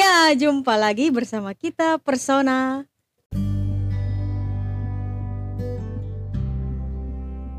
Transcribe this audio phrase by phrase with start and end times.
[0.00, 2.88] Ya, jumpa lagi bersama kita Persona.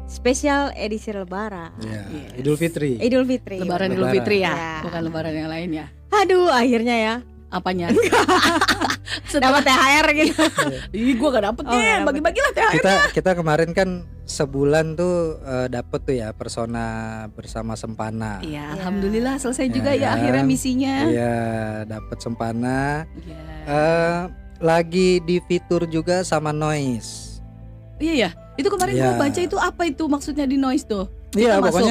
[0.10, 1.70] Spesial edisi Lebaran.
[1.86, 2.42] Ya, Yes.
[2.42, 2.98] Idul Fitri.
[2.98, 3.62] Idul Fitri.
[3.62, 3.94] Lebaran Lebaran.
[3.94, 4.74] Idul Fitri ya, Ya.
[4.82, 5.86] bukan lebaran yang lain ya.
[6.12, 7.16] Aduh, akhirnya ya
[7.52, 7.92] Apanya?
[9.44, 10.40] dapat THR gitu.
[10.98, 12.06] Ih, gua gak dapet Oh, dapet.
[12.10, 12.74] Bagi-bagilah THR.
[12.74, 16.86] Kita kita kemarin kan sebulan tuh eh, dapet tuh ya persona
[17.30, 18.40] bersama Sempana.
[18.40, 18.66] Iya, Ya.
[18.74, 20.16] alhamdulillah selesai Ya juga ya kan?
[20.18, 20.96] akhirnya misinya.
[21.06, 21.36] Iya,
[21.86, 23.04] dapet Sempana.
[23.20, 23.40] Iya.
[23.68, 24.20] Eh
[24.62, 27.44] lagi di fitur juga sama Noise.
[27.98, 28.30] Iya ya.
[28.56, 29.04] Itu kemarin Ya.
[29.10, 31.06] gua baca itu apa itu maksudnya di noise tuh?
[31.34, 31.88] Iya, Kita masuk.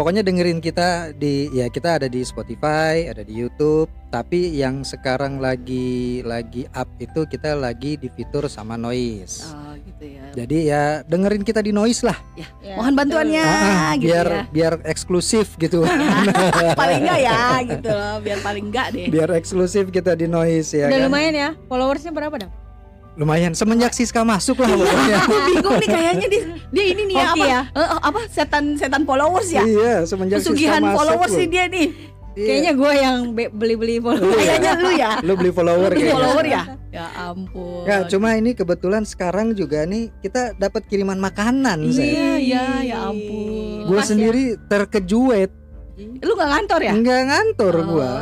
[0.00, 5.36] Pokoknya dengerin kita di ya kita ada di Spotify, ada di YouTube, tapi yang sekarang
[5.36, 9.44] lagi lagi up itu kita lagi di fitur sama Noise.
[9.46, 10.24] Oh, gitu ya.
[10.32, 12.16] Jadi ya dengerin kita di Noise lah.
[12.32, 14.42] Ya, Mohon bantuannya Ah, ah, gitu biar ya.
[14.48, 15.84] biar eksklusif gitu.
[16.80, 17.40] paling enggak ya
[17.76, 19.06] gitu loh, biar paling enggak deh.
[19.06, 21.04] biar eksklusif kita di Noise ya Udah kan.
[21.04, 21.48] lumayan ya.
[21.68, 22.52] Followersnya berapa dong?
[23.12, 25.16] Lumayan semenjak Siska masuk lah pokoknya.
[25.20, 27.60] Aku bingung nih kayaknya dia, dia ini nih ya, Hoki apa, ya?
[27.68, 29.62] eh, eh, apa setan setan followers ya?
[29.62, 30.96] iya, semenjak Pesugihan Siska masuk.
[30.96, 31.88] followers sih dia nih.
[32.30, 32.46] Iya.
[32.46, 34.30] Kayaknya gue yang be- beli-beli follower.
[34.32, 34.46] Iya.
[34.46, 35.10] Kayaknya lu ya.
[35.20, 36.14] lu beli follower Beli kayaknya.
[36.14, 36.62] follower ya?
[36.90, 37.82] Ya ampun.
[37.84, 42.06] Ya, cuma ini kebetulan sekarang juga nih kita dapat kiriman makanan saya.
[42.06, 43.84] Iya, iya, ya ampun.
[43.84, 44.06] Gue ya.
[44.06, 45.50] sendiri terkejuet,
[46.16, 46.92] Lu gak ngantor ya?
[46.94, 47.84] nggak ngantor Oh.
[47.90, 48.12] gua.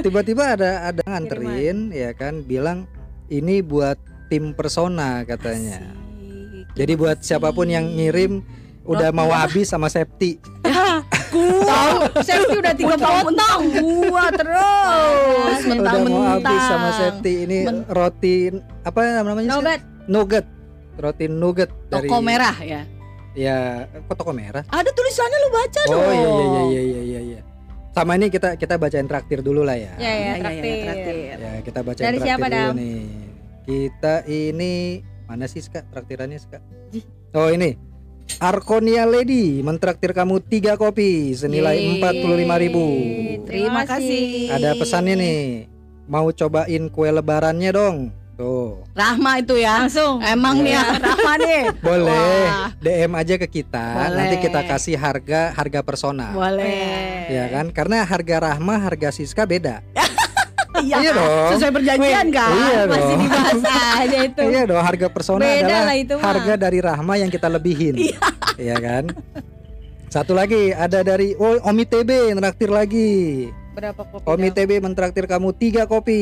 [0.00, 2.88] Tiba-tiba ada ada nganterin ya kan bilang
[3.28, 3.94] ini buat
[4.32, 5.92] tim persona katanya.
[5.92, 8.40] Asik, Jadi buat siapa pun yang ngirim
[8.88, 10.40] udah mau habis sama safety.
[11.62, 13.60] Tahu, safety udah tiga potong.
[14.08, 18.36] Gua terus Udah mentang udah mau habis sama safety ini Men- roti
[18.82, 19.48] apa namanya?
[19.52, 19.80] Nugget.
[20.08, 20.46] Nugget.
[20.92, 22.84] Roti nugget dari Toko merah ya.
[23.32, 24.60] Ya, kok toko merah?
[24.68, 25.96] Ada tulisannya lu baca dong.
[25.98, 27.40] Oh iya iya iya iya iya iya.
[27.92, 29.92] Sama ini kita kita bacain traktir dulu lah ya.
[29.96, 30.76] Ya ya, Iya, iya, traktir.
[30.84, 31.14] traktir.
[31.16, 32.74] Ya, kita bacain Dari traktir siapa, dulu Dam?
[32.76, 33.04] nih.
[33.62, 36.62] Kita ini mana sih Kak traktirannya Kak?
[37.32, 37.78] Oh ini.
[38.38, 41.90] Arkonia Lady mentraktir kamu tiga kopi senilai Yeay.
[41.98, 42.82] empat puluh lima ribu.
[43.46, 44.50] Terima kasih.
[44.50, 45.42] Ada pesannya nih.
[46.10, 47.96] Mau cobain kue lebarannya dong.
[48.34, 48.82] Tuh.
[48.96, 49.84] Rahma itu ya.
[49.84, 50.18] Langsung.
[50.24, 51.62] Emang nih ya Rahma nih.
[51.86, 52.42] Boleh.
[52.48, 52.68] Wah.
[52.80, 53.86] DM aja ke kita.
[53.94, 54.16] Boleh.
[54.16, 56.32] Nanti kita kasih harga harga persona.
[56.32, 57.28] Boleh.
[57.30, 57.70] Ya kan?
[57.70, 59.84] Karena harga Rahma, harga Siska beda.
[60.82, 60.96] Iya.
[60.98, 61.30] Iya dong.
[61.54, 62.50] Sesuai perjanjian kan?
[62.52, 63.58] Iya Masih dibahas
[63.96, 64.42] aja itu.
[64.42, 66.24] Iya dong, harga persona Beda adalah lah itu mah.
[66.26, 67.94] harga dari Rahma yang kita lebihin.
[68.58, 69.04] Iya kan?
[70.12, 73.48] Satu lagi ada dari oh, Omi TB traktir lagi.
[73.72, 74.28] Berapa kopi?
[74.28, 74.48] Omi?
[74.52, 76.20] TB mentraktir kamu tiga kopi.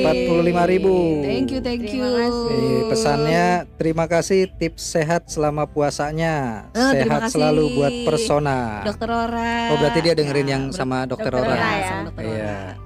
[0.00, 1.20] Empat puluh lima ribu.
[1.20, 2.00] Thank you, thank you.
[2.00, 2.56] Terima kasih.
[2.56, 3.46] Nih, pesannya
[3.76, 6.64] terima kasih tips sehat selama puasanya.
[6.72, 8.80] Eh, terima sehat selalu buat persona.
[8.88, 9.52] Dokter Ora.
[9.68, 11.60] Oh berarti dia dengerin Ya, yang sama dokter Dokter orang.
[11.60, 11.88] Ora Iya, ya.
[11.92, 12.85] sama dokter Iya.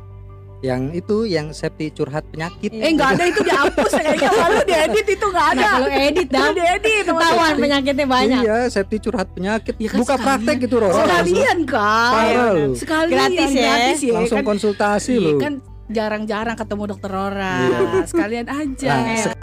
[0.61, 2.69] Yang itu yang safety curhat penyakit.
[2.69, 5.57] Eh enggak ada itu dihapus kayaknya malu diedit itu enggak ada.
[5.57, 8.43] Nah, kalau edit dah diedit ketahuan penyakitnya banyak.
[8.45, 9.75] Iya, safety curhat penyakit.
[9.81, 10.27] Ya kan Buka sekalian.
[10.29, 10.97] praktek gitu Roro.
[11.01, 12.13] Sekalian kan.
[12.13, 12.53] Parah.
[12.77, 13.63] Sekalian Gratis ya.
[13.65, 14.13] gratis ya.
[14.21, 15.41] Langsung kan, konsultasi iya, lu.
[15.41, 15.53] kan
[15.89, 17.57] jarang-jarang ketemu dokter Ora.
[17.65, 18.05] Iya.
[18.05, 18.93] Sekalian aja.
[18.93, 19.39] Nah, se-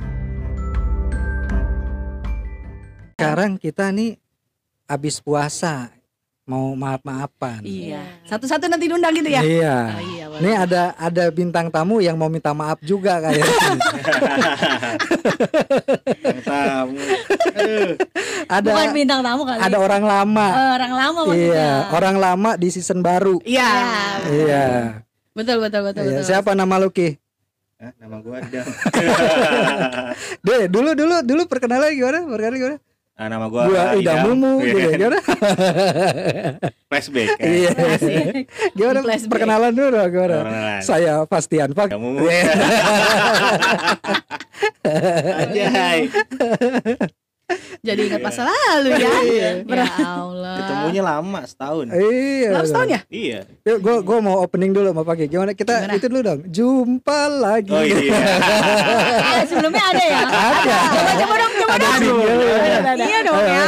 [3.18, 4.22] sekarang kita nih
[4.86, 5.97] habis puasa
[6.48, 7.60] mau maaf-maafan.
[7.68, 8.00] Iya.
[8.24, 9.44] Satu-satu nanti diundang gitu ya.
[9.44, 9.78] Iya.
[9.92, 13.44] Oh, iya, ada ada bintang tamu yang mau minta maaf juga kayaknya.
[16.48, 16.96] tamu.
[17.52, 17.92] Aduh.
[18.48, 19.60] ada Bukan bintang tamu kali.
[19.60, 20.48] ada orang lama.
[20.48, 21.52] Eh, orang lama maksudnya.
[21.52, 23.44] Iya, orang lama di season baru.
[23.44, 23.72] Iya.
[24.32, 24.64] Iya.
[25.36, 26.28] Betul betul betul Iya, betul.
[26.32, 27.20] Siapa nama lu Ki?
[27.78, 28.66] Hah, nama gua Adam.
[30.48, 32.26] Deh, dulu dulu dulu perkenalan gimana?
[32.26, 32.78] Perkenalan gimana?
[33.18, 34.30] Ah, nama gua Gua Ida Idam.
[34.30, 34.70] Mumu Iya.
[34.70, 35.18] gitu gimana?
[36.90, 37.28] Flashback.
[37.34, 37.50] kan?
[37.50, 37.72] Iya.
[38.78, 39.32] Gimana Flashback.
[39.34, 40.38] perkenalan dulu gimana?
[40.46, 40.82] Perkenalan.
[40.86, 41.90] Saya Fastian Pak.
[41.90, 42.22] Ida Mumu.
[42.24, 42.42] Iya.
[45.42, 46.00] Anjay.
[47.80, 49.08] Jadi ingat masa lalu ya.
[49.24, 49.50] Iya.
[49.64, 49.86] Ya
[50.20, 50.56] Allah.
[50.60, 51.86] Ketemunya lama setahun.
[51.90, 52.50] Iya.
[52.52, 53.00] Lama setahun ya?
[53.08, 53.40] Iya.
[53.64, 55.26] Yuk, gua gua mau opening dulu sama Pagi.
[55.26, 55.96] Gimana kita Gimana?
[55.96, 56.40] itu dulu dong.
[56.46, 57.72] Jumpa lagi.
[57.72, 58.20] Oh iya.
[59.38, 60.20] Eh, sebelumnya ada ya?
[60.26, 60.78] Ada.
[60.90, 62.00] Coba coba dong, coba Ada dong.
[62.02, 62.40] jingle.
[63.00, 63.66] Iya dong ya.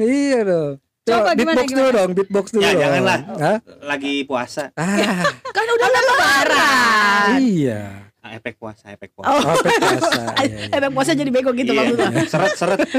[0.00, 0.72] Iya dong.
[1.06, 1.94] Coba gimana, beatbox dulu gimana?
[1.94, 2.62] dong, beatbox dulu.
[2.62, 2.80] Ya, dong.
[2.82, 3.18] janganlah.
[3.38, 3.58] Hah?
[3.86, 4.74] Lagi puasa.
[4.74, 5.22] Ah,
[5.54, 7.38] Kan udah lebaran.
[7.38, 8.05] iya.
[8.26, 9.30] Ah, efek puasa, efek puasa.
[9.30, 9.38] Oh.
[9.38, 10.22] Oh, puasa.
[10.42, 10.74] Iya, iya.
[10.74, 11.78] Efek puasa jadi bego gitu Iya.
[11.78, 12.10] maksudnya.
[12.26, 12.78] Seret-seret.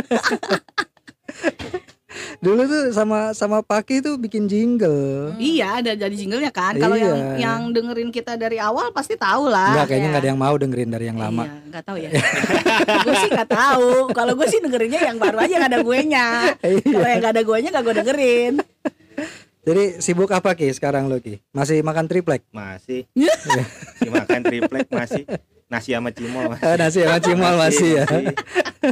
[2.37, 5.35] Dulu tuh sama sama Paki tuh bikin jingle.
[5.35, 6.79] Iya, ada jadi jinglenya kan.
[6.79, 7.11] Kalau Iya.
[7.11, 9.75] yang yang dengerin kita dari awal pasti tahu lah.
[9.75, 10.11] Enggak, kayaknya ya.
[10.15, 11.43] nggak ada yang mau dengerin dari yang lama.
[11.43, 12.09] Iya, nggak tahu ya.
[13.05, 13.89] gue sih nggak tahu.
[14.15, 16.27] Kalau gue sih dengerinnya yang baru aja nggak ada gue nya.
[16.63, 16.81] Iya.
[16.87, 18.53] Kalau yang nggak ada gue nya nggak gue dengerin.
[19.67, 21.43] Jadi sibuk apa Ki sekarang lo Ki?
[21.51, 22.47] Masih makan triplek?
[22.55, 23.03] Masih.
[23.99, 25.27] Si makan triplek masih.
[25.67, 26.63] Nasi sama cimol masih.
[26.63, 28.05] Eh, nasi sama cimol masih ya.
[28.07, 28.35] masih.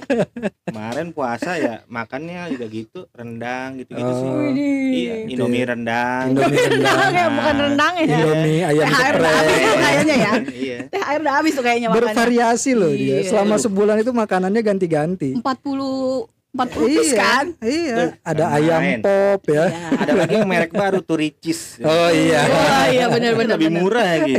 [0.67, 4.27] Kemarin puasa ya makannya juga gitu, rendang gitu-gitu sih.
[4.27, 4.43] Oh,
[4.91, 6.35] Iya, Indomie rendang.
[6.35, 6.97] Indomie rendang.
[7.15, 8.03] Kayak bukan rendang ya.
[8.11, 9.63] Indomie ayam THR udah habis geprek.
[9.63, 10.31] tuh kayaknya ya.
[10.51, 10.77] Iya.
[10.91, 12.03] THR udah habis tuh kayaknya makannya.
[12.11, 13.15] Bervariasi loh dia.
[13.23, 13.29] Iya.
[13.31, 15.29] Selama sebulan itu makanannya ganti-ganti.
[15.39, 17.45] 40 40 piece Iya, kan?
[17.59, 17.95] iya.
[17.95, 18.99] Tuh, Ada kan ayam main.
[18.99, 19.65] pop ya.
[19.65, 19.87] Iya.
[19.93, 21.59] Ada lagi yang merek baru tuh Ricis.
[21.79, 22.41] Oh iya.
[22.41, 23.81] Oh iya benar benar Lebih benar.
[23.81, 24.33] murah lagi.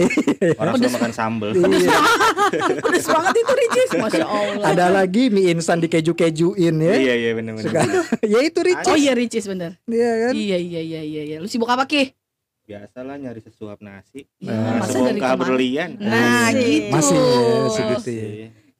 [0.56, 1.50] Orang suka makan sambel.
[1.52, 1.98] Iya.
[2.78, 3.90] Pedes banget itu Ricis.
[3.94, 4.66] Masya Allah.
[4.66, 6.94] Ada lagi mie instan dikeju-kejuin ya.
[6.96, 7.84] Iya iya benar benar.
[8.26, 8.86] Ya itu Ricis.
[8.86, 9.76] Oh iya Ricis bener.
[9.84, 10.32] Iya kan?
[10.32, 11.36] Iya iya iya iya iya.
[11.36, 12.16] Lu sibuk apa Ki?
[12.64, 14.26] Biasalah nyari sesuap nasi.
[14.36, 15.94] Ya, Nah, masa dari berlian.
[15.96, 16.66] Nah, Masih.
[16.66, 16.90] gitu.
[16.90, 18.26] Masih ya, segitu ya.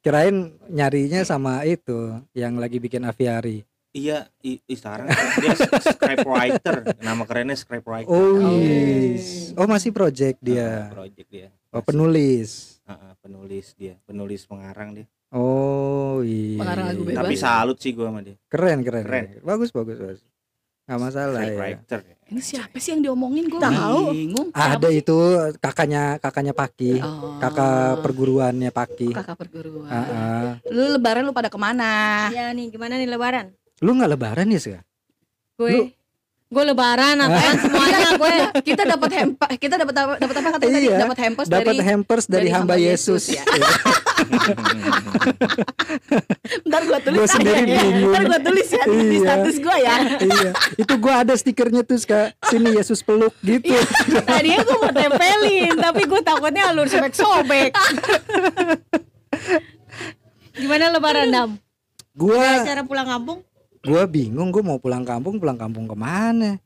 [0.07, 0.23] Iya.
[0.23, 0.37] Kirain
[0.71, 3.67] nyarinya sama itu yang lagi bikin aviari.
[3.91, 5.11] Iya, i, i sekarang
[5.41, 5.51] dia
[5.83, 6.95] scriptwriter.
[7.03, 8.07] Nama kerennya scriptwriter.
[8.07, 8.55] Oh, Oh.
[8.55, 9.51] yes.
[9.59, 10.87] Oh, masih project dia.
[10.95, 11.47] project dia.
[11.75, 12.79] Oh, penulis.
[12.87, 15.07] Ah, ah, penulis dia, penulis pengarang dia.
[15.27, 16.61] Oh, iya.
[16.63, 17.19] Pengarang lagu bebas.
[17.19, 18.39] Tapi salut sih gua sama dia.
[18.47, 19.03] Keren, keren.
[19.03, 19.25] Keren.
[19.43, 20.21] Bagus, bagus, bagus.
[20.87, 21.51] Nggak masalah ya.
[21.51, 21.99] Scriptwriter.
[22.27, 24.11] Ini siapa sih yang diomongin gue Tahu.
[24.11, 24.47] bingung.
[24.55, 25.15] Ada itu
[25.59, 27.03] kakaknya kakaknya Paki.
[27.03, 27.35] Oh.
[27.39, 29.11] Kakak perguruannya Paki.
[29.11, 29.87] kakak perguruan.
[29.91, 30.49] Ah, ah.
[30.71, 32.27] Lu lebaran lu pada ke mana?
[32.31, 33.51] Ya nih gimana nih lebaran?
[33.83, 34.79] Lu nggak lebaran ya?
[35.59, 35.91] Lu- Gue
[36.47, 40.87] gue lebaran apaan semuanya gue kita dapat hempa, kita dapat apa dapat apa katanya tadi?
[40.87, 40.97] Iya.
[41.03, 43.23] Dapat hampers Dapat dari hampers dari, dari hamba Yesus.
[43.27, 43.43] Yesus, ya.
[46.63, 47.79] Ntar gua tulis Gua sendiri ya.
[47.83, 48.11] bingung.
[48.11, 49.19] Ntar gua tulis ya di Iya.
[49.23, 49.95] status gua ya.
[50.17, 50.51] iya.
[50.75, 52.31] Itu gua ada stikernya tuh, Ska.
[52.47, 53.75] Sini Yesus peluk gitu.
[54.23, 57.71] tadinya gue mau tempelin tapi gue takutnya alur sobek sobek
[60.59, 61.49] gimana lebaran dam
[62.17, 63.39] Gua cara pulang kampung
[63.87, 66.59] gua bingung gua mau pulang kampung pulang kampung ke mana?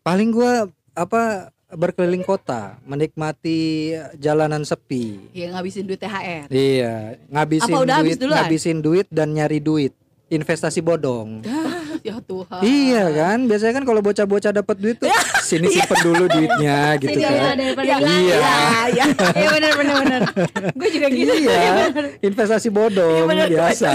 [0.00, 0.66] Paling gua
[0.96, 5.20] apa berkeliling kota menikmati jalanan sepi.
[5.36, 6.48] Ya ngabisin duit THR.
[6.48, 8.38] iya ngabisin Apa udah habis duit duluan?
[8.40, 9.92] ngabisin duit dan nyari duit.
[10.28, 11.40] Investasi bodong
[12.08, 12.60] Ya Tuhan.
[12.62, 15.08] iya kan biasanya kan kalau bocah-bocah dapat duit tuh
[15.48, 18.36] sini simpen dulu duitnya gitu Sini kan Ya, hilang Iya.
[18.36, 18.56] ya,
[18.90, 19.04] ya.
[19.34, 20.20] iya benar benar benar
[20.70, 21.60] gue juga gitu iya
[22.20, 23.90] investasi bodong biasa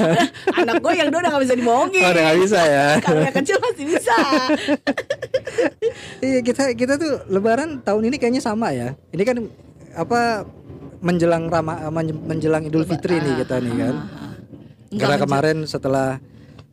[0.58, 2.02] Anak gue yang dua udah gak bisa dibohongin.
[2.02, 4.16] oh, udah nggak bisa ya Kalau yang kecil masih bisa.
[6.18, 8.96] Iya kita kita tuh Lebaran tahun ini kayaknya sama ya.
[9.10, 9.36] Ini kan
[9.94, 10.44] apa
[10.98, 13.94] menjelang Rama men- menjelang Idul Fitri nih kita nih kan.
[14.86, 16.08] Enggak Karena menje- kemarin setelah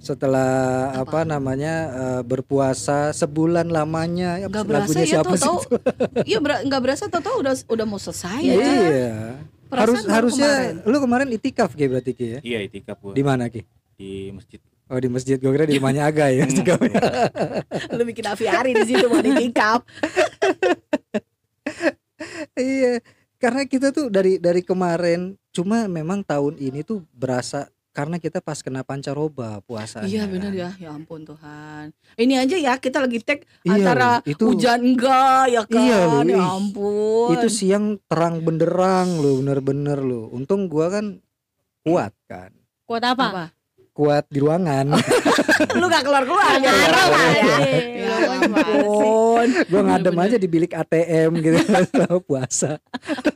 [0.04, 0.52] setelah
[0.94, 5.16] apa, namanya eh, berpuasa sebulan lamanya ya, Nggak berasa ya sih?
[5.16, 5.76] tau itu?
[6.28, 8.54] Iya ber- nggak berasa tau tau udah udah mau selesai ya.
[8.54, 9.16] Iya.
[9.72, 10.86] Perasaan Harus harusnya kemarin.
[10.86, 12.40] lu kemarin itikaf Ki berarti Ki ya.
[12.44, 13.64] Iya, itikaf gua Di mana Ki?
[13.94, 14.58] di masjid.
[14.86, 16.44] Oh di masjid gue kira di rumahnya Aga ya.
[16.44, 17.00] itikafnya.
[17.96, 19.80] Lu bikin aviari di situ mau ditikap.
[22.60, 23.00] iya.
[23.40, 28.58] Karena kita tuh dari dari kemarin cuma memang tahun ini tuh berasa karena kita pas
[28.66, 30.10] kena pancaroba puasanya.
[30.10, 31.94] Iya benar ya, ya ampun Tuhan.
[32.18, 35.78] Ini aja ya kita lagi tag Iya, antara itu hujan enggak ya kan.
[35.86, 36.42] Iya, loh, ya ih.
[36.42, 37.30] ampun.
[37.38, 40.26] itu siang terang benderang loh bener-bener loh.
[40.34, 41.22] Untung gua kan
[41.86, 42.50] kuat kan.
[42.90, 43.46] kuat apa apa?
[43.94, 44.90] Kuat di ruangan.
[45.80, 46.66] Lu gak keluar-keluar ya.
[46.66, 47.22] Ngarep ya.
[47.22, 47.46] aja.
[47.94, 49.48] Ya ampun.
[49.70, 51.58] gua ngadem aja di bilik ATM gitu
[51.94, 52.82] selama puasa.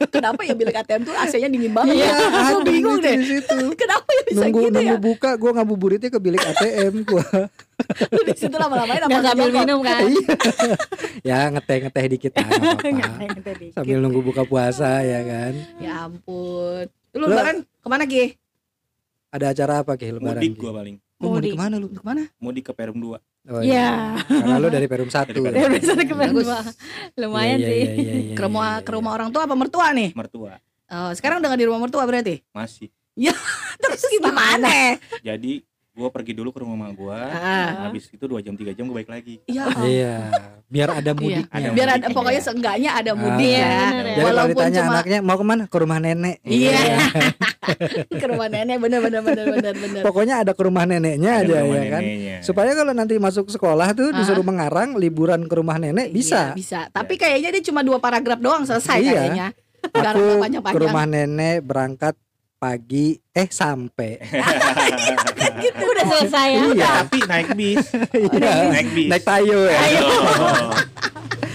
[0.09, 2.17] Kenapa ya bilik ATM tuh AC-nya dingin banget Iya, ya?
[2.49, 3.15] Gue bingung itu deh.
[3.81, 4.99] Kenapa ya bisa Nunggu gitu nunggu ya?
[4.99, 7.25] buka gua ngabuburitnya ke bilik ATM gua.
[8.09, 9.61] Lu di situ lama-lamain apa sambil ngejongkok?
[9.61, 10.33] minum kan Iya.
[11.21, 11.73] ya apa-apa.
[11.85, 12.31] Ngeteh dikit.
[13.73, 15.53] Sambil nunggu buka puasa ya kan.
[15.77, 16.89] Ya ampun.
[17.13, 18.33] Lu Lu- lebaran ke mana Ki?
[19.27, 20.39] Ada acara apa Ki lebaran?
[20.39, 20.95] Mudik gua paling.
[21.17, 21.51] Oh, mudik Mudik.
[21.51, 21.87] ke mana lu?
[21.89, 22.23] Ke mana?
[22.37, 23.17] Mudik ke Perum 2.
[23.47, 24.21] Oh, Iya.
[24.23, 25.27] Karena lu dari Perum 1.
[25.33, 26.45] Dari Perum Ya bisa ke Bagus.
[26.45, 26.59] dua.
[27.17, 27.79] Lumayan Iya, sih.
[27.79, 30.11] iya, iya, iya, Ke rumah ke rumah orang tua apa mertua nih?
[30.13, 30.59] Mertua.
[30.87, 32.39] Oh, sekarang udah gak di rumah mertua berarti?
[32.51, 32.87] Masih.
[33.81, 34.95] Terus gimana?
[35.19, 35.63] Jadi
[35.97, 37.17] gua pergi dulu ke rumah mak gua.
[37.27, 37.69] Ah.
[37.89, 39.41] Habis itu 2 jam 3 jam gua balik lagi.
[39.45, 40.15] Ya, Iya,
[40.67, 41.49] biar ada mudiknya.
[41.49, 42.13] Ada biar ada mudiknya.
[42.13, 43.57] pokoknya seenggaknya ada mudik Ah.
[43.57, 43.57] ya.
[43.57, 44.05] Iya, bener ya.
[44.07, 45.63] Jadi kalau Walaupun ditanya cuma anaknya mau ke mana?
[45.65, 46.35] Ke rumah nenek.
[46.45, 46.79] Iya.
[48.21, 50.01] ke rumah nenek bener bener bener bener bener.
[50.01, 52.03] Pokoknya ada ke rumah neneknya Ada aja rumah ya kan.
[52.03, 52.37] neneknya.
[52.39, 54.15] Supaya kalau nanti masuk sekolah tuh Ah.
[54.15, 56.53] disuruh mengarang liburan ke rumah nenek bisa.
[56.53, 56.79] Iya, bisa.
[56.89, 59.11] Tapi kayaknya dia cuma dua paragraf doang selesai Iya.
[59.17, 59.47] kayaknya.
[59.87, 62.13] Aku ke rumah nenek berangkat
[62.57, 64.17] pagi eh sampai.
[65.63, 66.61] gitu Udah selesai ya.
[66.67, 66.87] Iya.
[67.01, 67.85] Tapi naik bis.
[68.11, 68.53] Iya.
[68.69, 69.09] naik bis.
[69.09, 69.81] Naik tayo ya.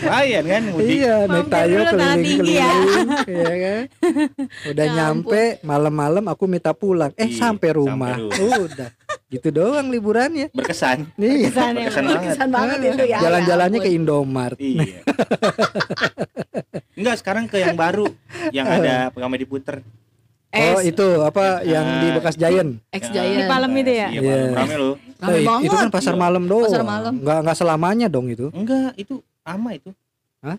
[0.02, 0.86] Lumayan kan mudik.
[0.98, 1.90] Iya, naik tayo tinggi ya.
[1.94, 3.82] keliling-keliling, iya kan.
[4.66, 7.14] Udah Ya nyampe malam-malam aku minta pulang.
[7.14, 8.18] Eh Iya, sampai rumah.
[8.18, 8.90] sampai Udah.
[9.32, 11.88] gitu doang liburannya berkesan nih Kesan ya.
[11.88, 13.18] berkesan banget Kesan banget itu ya.
[13.24, 13.96] jalan-jalannya ya ke.
[13.96, 15.00] Indomart iya
[17.00, 18.12] enggak sekarang ke yang baru
[18.52, 19.80] yang ada pengamen diputer
[20.52, 23.48] oh itu apa yang di Ah, bekas Giant ex Di Giant.
[23.48, 24.08] Palem itu ya?
[24.08, 24.36] iya Iya.
[24.46, 24.52] Palem.
[24.54, 25.64] rame loh Rame Eh, banget.
[25.64, 26.20] itu kan pasar Iya.
[26.20, 27.12] malam doang Pasar malam.
[27.16, 29.90] nggak nggak selamanya dong itu enggak itu ama itu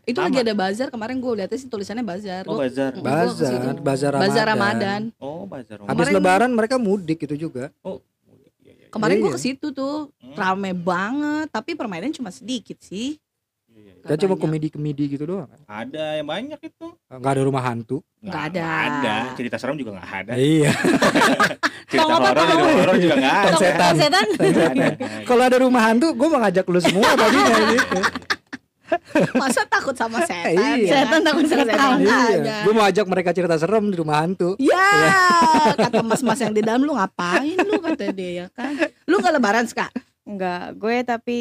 [0.05, 0.31] Itu Sama.
[0.31, 2.43] lagi ada bazar kemarin gue lihatnya sih tulisannya bazar.
[2.45, 2.91] oh Gua- bazar.
[2.93, 5.01] Gua bazar bazar Ramadan, bazar Ramadan.
[5.19, 8.87] oh bazar habis Kemarin- lebaran mereka mudik itu juga oh iya, iya, iya.
[8.87, 9.35] Kemarin gue Iya.
[9.35, 10.33] ke situ tuh Hmm.
[10.33, 13.19] rame banget, tapi permainan cuma sedikit sih.
[14.03, 18.67] Kan cuma komedi-komedi gitu doang ada yang banyak itu nggak ada rumah hantu Nggak ada.
[18.83, 20.71] ada cerita serem juga nggak ada iya
[21.89, 23.93] cerita horor juga horor juga nggak ada Tong setan.
[23.95, 24.27] setan.
[25.23, 27.39] Kalau ada rumah hantu gue mau ngajak lu semua tadi
[27.73, 27.99] gitu
[29.33, 30.53] Masa takut sama setan?
[30.53, 30.75] Iya.
[30.77, 30.77] ya kan?
[30.85, 31.77] Setan takut setan.
[31.97, 32.17] aja.
[32.29, 34.85] iya gue mau ajak mereka cerita serem di rumah hantu Ya,
[35.75, 38.75] kata mas-mas yang di dalam lu ngapain lu kata dia ya kan.
[39.03, 39.89] Lu gak lebaran Ska?
[40.23, 41.37] Enggak, gue tapi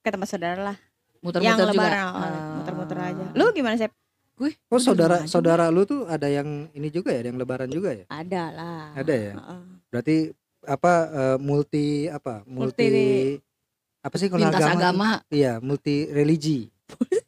[0.00, 0.76] ke tempat saudara lah.
[1.24, 1.80] Yang Muter-muter juga.
[1.80, 2.54] lebaran, Ah.
[2.54, 3.24] muter-muter aja.
[3.32, 3.88] Lu gimana sih?
[4.34, 7.94] Gue oh saudara saudara lu tuh ada yang ini juga ya ada yang lebaran juga
[7.94, 8.86] ya Ada lah.
[8.92, 9.32] Ada ya?
[9.32, 9.60] Heeh.
[9.86, 10.16] berarti
[10.64, 13.38] apa eh, multi apa multi, Multi-
[14.00, 15.10] apa sih kalau lintas agama, agama.
[15.30, 16.66] iya multi religi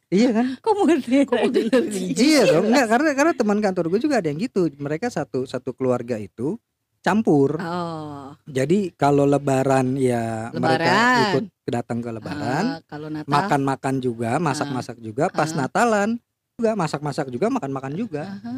[0.09, 1.15] iya kan Kok multi?
[1.23, 2.05] Kok multi religi?
[2.19, 5.71] iya dong enggak karena karena teman kantor gue juga ada yang gitu mereka satu satu
[5.71, 6.59] keluarga itu
[6.99, 11.23] campur Oh, jadi kalau lebaran ya mereka Lebaran.
[11.31, 15.55] ikut datang ke lebaran ah, kalau Natal makan-makan juga masak-masak juga pas Ah.
[15.59, 16.09] Natalan
[16.55, 18.53] juga masak-masak juga makan-makan juga Aha.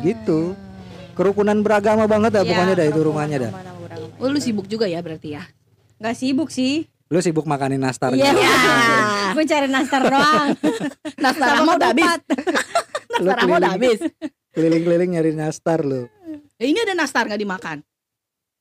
[0.00, 0.52] Gitu.
[1.12, 3.52] kerukunan beragama banget dah Iya, pokoknya dah itu rumahnya dah.
[4.16, 5.44] Oh, lu sibuk juga ya berarti ya?
[5.96, 6.88] Nggak sibuk sih.
[7.06, 8.30] lu sibuk makanin nastar Iya.
[8.30, 8.40] gitu.
[9.34, 10.48] Gue cari nastar doang.
[11.20, 12.10] Nastar Sama Rama udah habis.
[13.12, 13.98] Nastar Rama udah habis.
[14.50, 16.06] keliling-keliling nyari nastar lu
[16.56, 17.76] Eh, ini ada nastar nggak dimakan?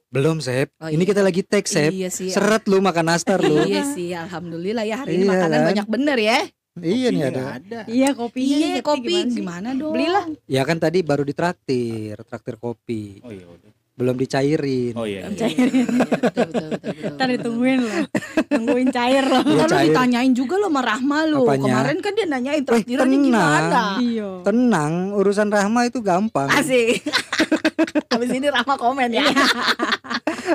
[0.10, 1.10] Belum Sep Oh, ini iya.
[1.10, 2.30] kita lagi take Sep Iya sih.
[2.30, 5.68] seret lu makan nastar lu Iya sih, alhamdulillah ya hari ini Iya makanan kan?
[5.70, 6.40] banyak bener ya.
[6.80, 7.44] iya nih ada
[7.86, 8.56] Iya kopinya.
[8.56, 9.94] Iya, kopi gimana gimana dong?
[9.94, 10.26] Belilah.
[10.46, 15.44] ya kan tadi baru ditraktir traktir kopi oh iya udah belum dicairin oh iya, Iya,
[15.44, 15.48] iya.
[15.52, 17.12] iya, iya, betul, betul, betul, betul.
[17.20, 18.04] Ntar ditungguin loh.
[18.48, 19.44] Tungguin cair loh.
[19.44, 19.86] Iya, cair.
[19.92, 21.18] ditanyain juga lo sama Rahma.
[21.30, 21.60] Apanya?
[21.60, 23.28] Kemarin kan dia nanyain traktirannya tenang.
[23.28, 23.84] gimana.
[24.00, 24.30] Iya.
[24.42, 27.04] tenang urusan Rahma itu gampang Asik.
[28.14, 29.24] Habis ini Rahma komen ya.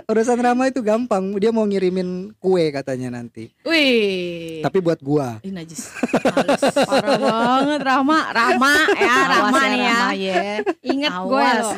[0.07, 4.61] urusan Rahma itu gampang dia mau ngirimin kue katanya nanti Wih.
[4.61, 5.93] tapi buat gua Ih najis.
[6.25, 6.63] Males.
[6.83, 8.19] Parah banget Rama.
[8.31, 9.93] Rama ya Rama Awas nih ya.
[9.93, 10.43] Rahma ya.
[10.83, 11.73] Ingat gue loh.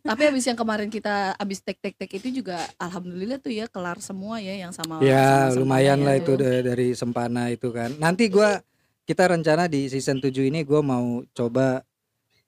[0.00, 3.98] Tapi habis yang kemarin kita habis tek tek tek itu juga alhamdulillah tuh ya kelar
[3.98, 6.32] semua ya yang sama ya sama lumayan Sempana lah ya itu.
[6.34, 7.90] da- dari Sempana itu kan.
[7.96, 8.58] Nanti gua
[9.02, 11.82] kita rencana di season 7 ini gua mau coba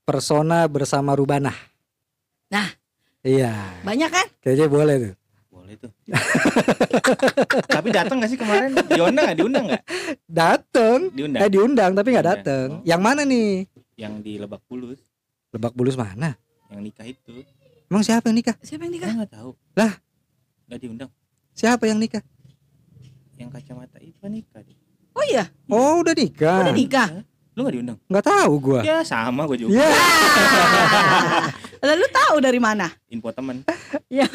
[0.03, 1.55] persona bersama Rubanah
[2.49, 2.69] Nah.
[3.23, 3.55] iya.
[3.81, 4.27] Banyak kan?
[4.39, 5.15] kayaknya boleh tuh.
[5.49, 5.91] Boleh tuh.
[7.67, 8.77] Tapi datang nggak sih kemarin?
[8.89, 9.39] Diundang nggak?
[9.39, 9.83] Diundang nggak?
[10.27, 10.99] Dateng.
[11.11, 11.41] Diundang?
[11.41, 12.69] Eh diundang tapi nggak dateng.
[12.77, 12.85] Oh.
[12.85, 13.65] yang mana nih?
[13.97, 15.01] Yang di Lebak Bulus.
[15.51, 16.37] Lebak Bulus mana
[16.73, 17.45] yang nikah itu
[17.87, 19.07] emang siapa yang nikah Siapa yang nikah?
[19.07, 19.93] Saya nggak tahu Lah?
[20.65, 21.11] nggak diundang
[21.53, 22.23] siapa yang nikah
[23.35, 24.79] yang kacamata itu kan nikah dia.
[25.13, 27.09] Oh iya, oh udah nikah udah nikah.
[27.53, 29.85] lu nggak diundang nggak tahu gua ya sama gue juga ya
[31.83, 32.87] Lalu tahu dari mana?
[33.09, 33.67] info temen
[34.09, 34.31] Enggak,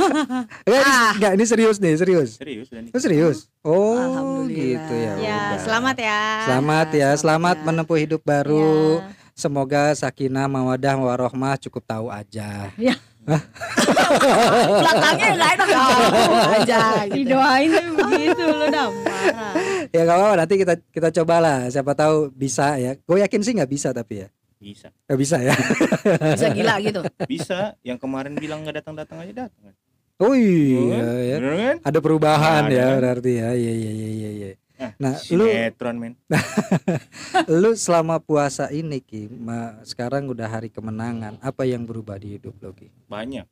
[0.67, 1.15] ini, Ah.
[1.15, 4.51] enggak, ini serius nih serius serius udah Oh, nikah serius oh Alhamdulillah.
[4.51, 5.59] gitu ya Ya udah.
[5.63, 6.19] selamat ya.
[6.43, 7.63] Selamat ya, Selamat selamat ya.
[7.65, 8.99] menempuh hidup baru.
[8.99, 9.26] Ya.
[9.37, 12.73] Semoga sakinah mawadah warohmah cukup tahu aja.
[14.81, 16.01] Belakangnya nggak enak tahu
[16.57, 16.79] aja.
[17.05, 17.15] Gitu.
[17.29, 19.53] Didoain begitu lo dah marah.
[19.93, 21.69] Ya gak apa-apa nanti kita kita cobalah.
[21.69, 22.97] Siapa tahu bisa ya.
[22.97, 24.29] Gue yakin sih nggak bisa tapi ya.
[24.57, 25.53] bisa Gak bisa ya.
[26.33, 27.05] Bisa gila gitu.
[27.29, 29.75] bisa yang kemarin bilang nggak datang datang aja datang kan
[30.17, 31.35] Oh iya ya.
[31.37, 32.95] Bener kan Ada perubahan Ada ya kan?
[32.97, 33.49] berarti ya.
[33.53, 34.49] Iya iya iya iya.
[34.77, 34.89] Iya.
[34.95, 36.13] Nah, lu sinetron men
[37.51, 41.37] lu selama puasa ini Ki, ma- sekarang udah hari kemenangan.
[41.39, 42.89] Apa yang berubah di hidup lo Ki?
[43.05, 43.45] banyak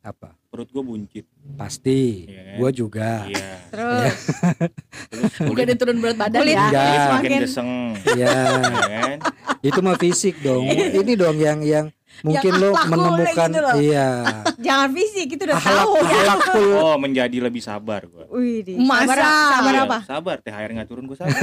[0.00, 0.32] Apa?
[0.46, 2.24] perut gue buncit Pasti.
[2.24, 2.56] Iya kan?
[2.56, 3.10] Gua juga.
[3.26, 4.16] iya Terus
[5.10, 6.54] terus Bukan dia turun berat badan Kulit.
[6.54, 6.64] ya.
[6.64, 6.86] Enggak.
[6.86, 7.70] kulit makin Semakin- geseng
[8.08, 8.34] Iya.
[8.86, 9.18] ya kan
[9.58, 11.86] itu mah fisik dong ini dong yang yang
[12.22, 13.74] mungkin lo menemukan gitu loh.
[13.74, 14.08] iya
[14.66, 15.94] jangan fisik itu udah akhlak tahu.
[15.98, 18.72] akhlakul oh menjadi lebih sabar gue Wih, di.
[18.76, 19.04] Masa?
[19.08, 19.18] sabar,
[19.50, 19.98] sabar Iya, apa?
[20.02, 21.36] sabar THR nggak turun gue sabar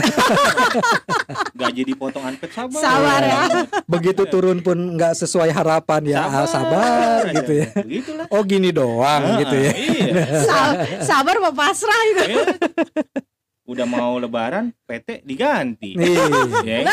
[1.55, 3.41] gaji dipotong unpaid sabar Sabar ya.
[3.85, 7.33] begitu turun pun nggak sesuai harapan ya ah, sabar aja.
[7.35, 12.21] gitu ya begitulah oh gini doang Ah, gitu ya iya Sa- sabar apa pasrah gitu.
[12.29, 12.43] Ya.
[13.63, 16.13] udah mau lebaran PT diganti nih
[16.63, 16.83] ya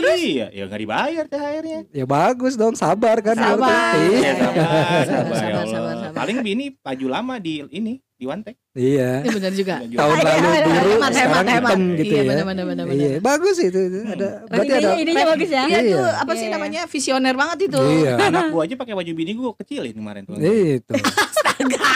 [0.00, 0.16] kan?
[0.16, 1.80] Iya, ya nggak dibayar THR-nya.
[1.90, 3.34] Ya bagus dong, sabar kan.
[3.34, 3.94] Sabar.
[3.96, 4.18] Iya.
[4.18, 6.14] Iya, sabar, Sabar, sabar, ya sabar, sabar, sabar.
[6.14, 8.58] Paling bini baju lama di ini di Wantek.
[8.74, 9.22] Iya.
[9.22, 9.74] Iya benar juga.
[9.78, 11.70] Baju Tahun Iya, lalu iya, biru, hemat, sekarang hemat, hemat.
[11.70, 12.26] hitam gitu iya, ya.
[12.26, 13.22] benar benar benar Iya, benar.
[13.22, 13.78] bagus itu.
[13.80, 13.98] itu.
[13.98, 14.10] Hmm.
[14.10, 15.62] Ada Berarti berarti ada idenya, idenya bagus ya.
[15.62, 15.94] Iya Iya.
[15.94, 16.52] tuh apa sih Iya.
[16.52, 17.80] namanya visioner banget itu.
[17.80, 18.12] Iya.
[18.20, 20.34] Anak gua aja pakai baju bini gua kecilin kemarin tuh.
[20.36, 20.92] Itu.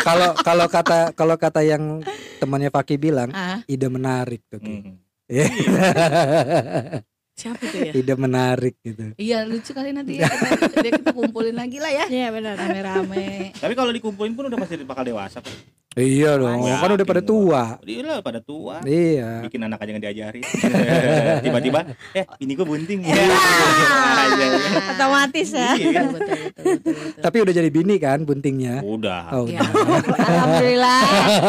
[0.02, 2.02] Kalau kalau kata kalau kata yang
[2.38, 4.58] temannya Faki bilang, Ah, ide menarik tuh.
[4.58, 4.98] Hmm.
[5.30, 5.46] Iya.
[7.32, 7.92] siapa itu ya?
[7.96, 9.16] ide menarik gitu.
[9.16, 12.54] Iya lucu kali nanti ya kita, kita kumpulin lagi lah ya Iya benar.
[12.60, 13.56] rame-rame.
[13.56, 15.40] Tapi kalau dikumpulin pun udah pasti bakal dewasa.
[15.40, 15.81] Pak.
[15.92, 17.76] Iya dong, Wah, kan udah pada tua.
[17.84, 18.80] Dia lah pada tua.
[18.80, 19.44] Iya.
[19.44, 20.40] Bikin anak aja nggak diajari.
[21.44, 21.84] Tiba-tiba,
[22.16, 23.04] eh ini gua bunting.
[23.04, 23.12] Iya.
[23.12, 23.36] Ya.
[24.24, 24.46] Aja.
[24.96, 25.76] Otomatis ya.
[25.76, 26.04] Iya kan?
[26.08, 27.20] Betul, betul, betul, betul, betul.
[27.20, 28.80] Tapi udah jadi bini kan buntingnya.
[28.80, 29.22] Udah.
[29.36, 29.60] Oh, Ya.
[29.60, 30.16] udah.
[30.16, 31.00] Alhamdulillah.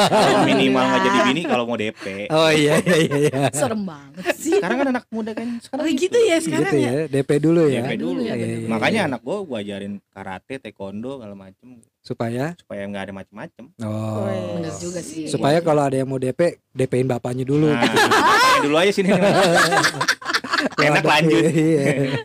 [0.52, 2.04] Minimal nggak jadi bini kalau mau DP.
[2.28, 3.16] Oh iya iya iya.
[3.24, 3.42] iya.
[3.56, 4.60] Serem banget sih.
[4.60, 6.92] Sekarang kan anak muda kan sekarang Oh gitu ya sekarang gitu ya.
[6.92, 7.84] ya, DP dulu ya.
[7.88, 8.20] DP dulu.
[8.20, 9.08] ya, Iya, iya, Makanya iya.
[9.08, 13.66] anak gua gua ajarin karate, taekwondo segala macem supaya supaya nggak ada macem-macem.
[13.80, 14.28] oh.
[14.60, 15.32] Bener juga sih.
[15.32, 17.72] Supaya kalau ada yang mau DP, DP-in bapaknya dulu.
[17.72, 19.10] Nah, pakai dulu aja sini.
[20.84, 21.44] Enak lanjut.
[21.56, 22.20] iya.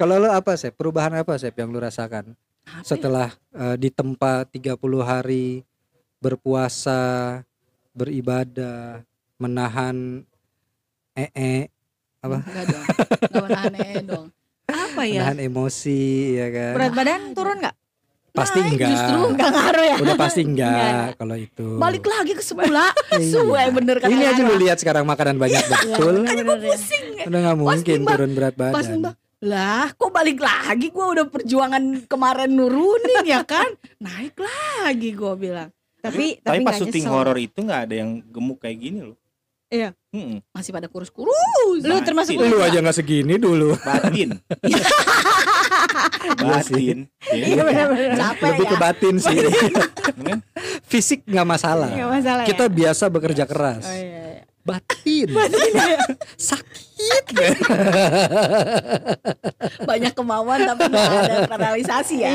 [0.00, 0.72] Kalau lo apa sih?
[0.72, 2.32] Perubahan apa sih yang lu rasakan
[2.64, 2.86] Apa ya?
[2.86, 5.68] setelah eh, ditempa 30 hari
[6.18, 7.40] berpuasa,
[7.92, 9.04] beribadah,
[9.36, 10.24] menahan
[11.12, 11.68] ee,
[12.24, 12.40] Apa?
[12.40, 12.84] Enggak dong.
[13.20, 14.26] Enggak menahan ee dong.
[14.68, 15.20] Apa ya?
[15.24, 16.00] menahan emosi
[16.36, 16.72] ya kan?
[16.76, 17.76] Berat badan turun nggak?
[18.38, 18.88] Pasti enggak.
[18.88, 19.96] Justru Nggak ngaruh ya.
[19.98, 21.10] Udah pasti enggak Enggak.
[21.16, 21.66] kalau itu.
[21.76, 22.86] balik lagi ke semula.
[23.08, 23.34] Iya.
[23.34, 26.22] Suwe bener kata Ini aja lu lihat sekarang makanan banyak betul.
[26.22, 26.70] Iya, bener, ya.
[26.70, 27.06] Pusing.
[27.24, 29.14] Udah nggak mungkin turun berat Pas badan.
[29.38, 33.70] lah kok balik lagi gua udah perjuangan kemarin nurunin ya kan
[34.02, 38.58] naik lagi gua bilang Tapi Tapi tapi pas syuting horor itu nggak ada yang gemuk
[38.58, 39.18] kayak gini loh.
[39.68, 39.92] Iya.
[40.08, 40.40] Mm-mm.
[40.48, 42.48] masih pada kurus-kurus Lu termasuk Batin.
[42.48, 43.76] Lu aja nggak segini dulu.
[43.76, 44.40] batin.
[46.40, 46.98] batin.
[47.28, 47.62] Iya Iya.
[47.62, 48.16] benar-benar.
[48.16, 49.36] capek Lebih ya ke batin sih.
[50.90, 51.92] Fisik nggak masalah.
[51.92, 52.48] Nggak masalah ya.
[52.48, 53.84] Kita biasa bekerja keras.
[53.84, 54.40] Oh iya.
[54.40, 54.42] iya.
[54.64, 55.28] Batin.
[56.48, 57.24] Sakit.
[59.84, 61.12] banyak kemauan tapi nggak
[61.46, 62.32] ada realisasi ya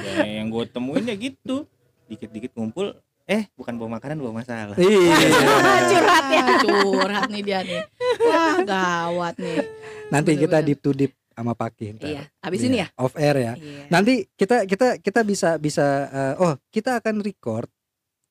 [0.00, 1.68] Ya, yang gue temuin ya gitu.
[2.08, 2.96] Dikit-dikit ngumpul,
[3.30, 4.74] eh bukan bawa makanan bawa masalah.
[4.74, 5.14] Iya.
[5.94, 6.44] Curhat ya.
[6.66, 7.82] curhat nih dia nih
[8.26, 9.62] wah gawat nih
[10.10, 11.94] Nanti kita deep to deep sama Paki.
[11.94, 12.10] ntar.
[12.10, 13.52] iya abis ini ya Off air ya.
[13.54, 17.70] iya Nanti kita kita kita bisa bisa eh, oh kita akan record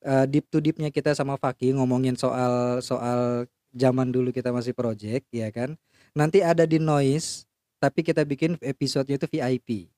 [0.04, 5.24] eh, deep to deepnya kita sama Faki ngomongin soal soal zaman dulu kita masih project
[5.32, 5.80] ya kan.
[6.12, 7.48] Nanti ada di noise
[7.80, 9.88] tapi kita bikin episodenya itu VIP.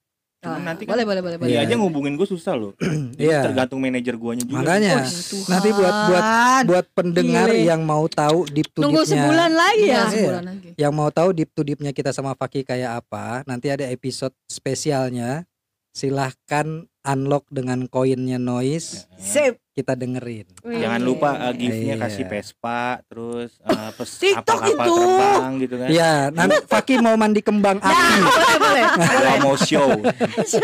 [0.43, 1.71] Cuman Ah, nanti kan boleh boleh boleh boleh Dia Iya.
[1.71, 2.75] aja ngubungin gue susah loh.
[3.15, 3.47] Iya.
[3.47, 4.59] tergantung manajer guanya juga.
[4.59, 6.25] Makanya Oh, nanti buat buat
[6.67, 7.63] buat pendengar Gile.
[7.63, 10.05] yang mau tahu deep to Nunggu deepnya sebulan lagi Iya, ya.
[10.11, 13.87] sebulan lagi yang mau tahu deep to deepnya kita sama Faki kayak apa nanti ada
[13.87, 15.47] episode spesialnya
[15.95, 16.67] silahkan
[17.05, 19.62] unlock dengan koinnya noise Sip.
[19.73, 22.03] Kita dengerin Jangan lupa uh, gift-nya Iya.
[22.03, 24.93] kasih Vespa, terus uh, pes TikTok kapal-kapal itu.
[24.95, 25.89] terbang gitu kan.
[25.89, 29.89] ya nanti Faki mau mandi kembang api boleh boleh Kalau mau show,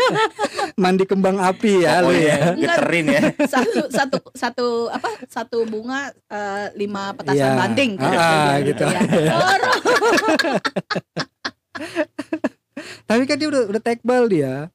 [0.83, 3.21] mandi kembang api ya lu pokoknya ya geterin ya.
[3.43, 7.57] satu satu satu apa satu bunga eh, lima petasan Iya.
[7.57, 8.83] banting Ah, gitu.
[8.83, 9.01] Iya.
[9.27, 9.79] Dorong.
[13.05, 14.69] tapi kan dia udah udah tekbal dia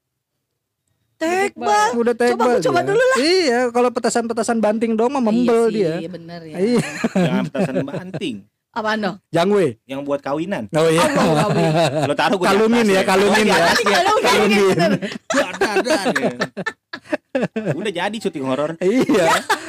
[1.25, 1.89] Tekbal.
[1.97, 2.89] udah tekbal coba dia.
[2.89, 6.87] dulu iya kalau petasan-petasan banting dong mah membel iya dia sih, bener ya Iya.
[7.15, 8.37] Jangan petasan banting.
[8.71, 10.67] apaan dong jangwe Yang buat kawinan.
[10.69, 11.71] oh iya Allah, kawin.
[12.05, 13.59] Lo taruh gue kalungin ya kalungin ya
[14.21, 14.79] kalungin
[17.75, 18.79] Udah jadi syuting horor.
[18.79, 19.27] iya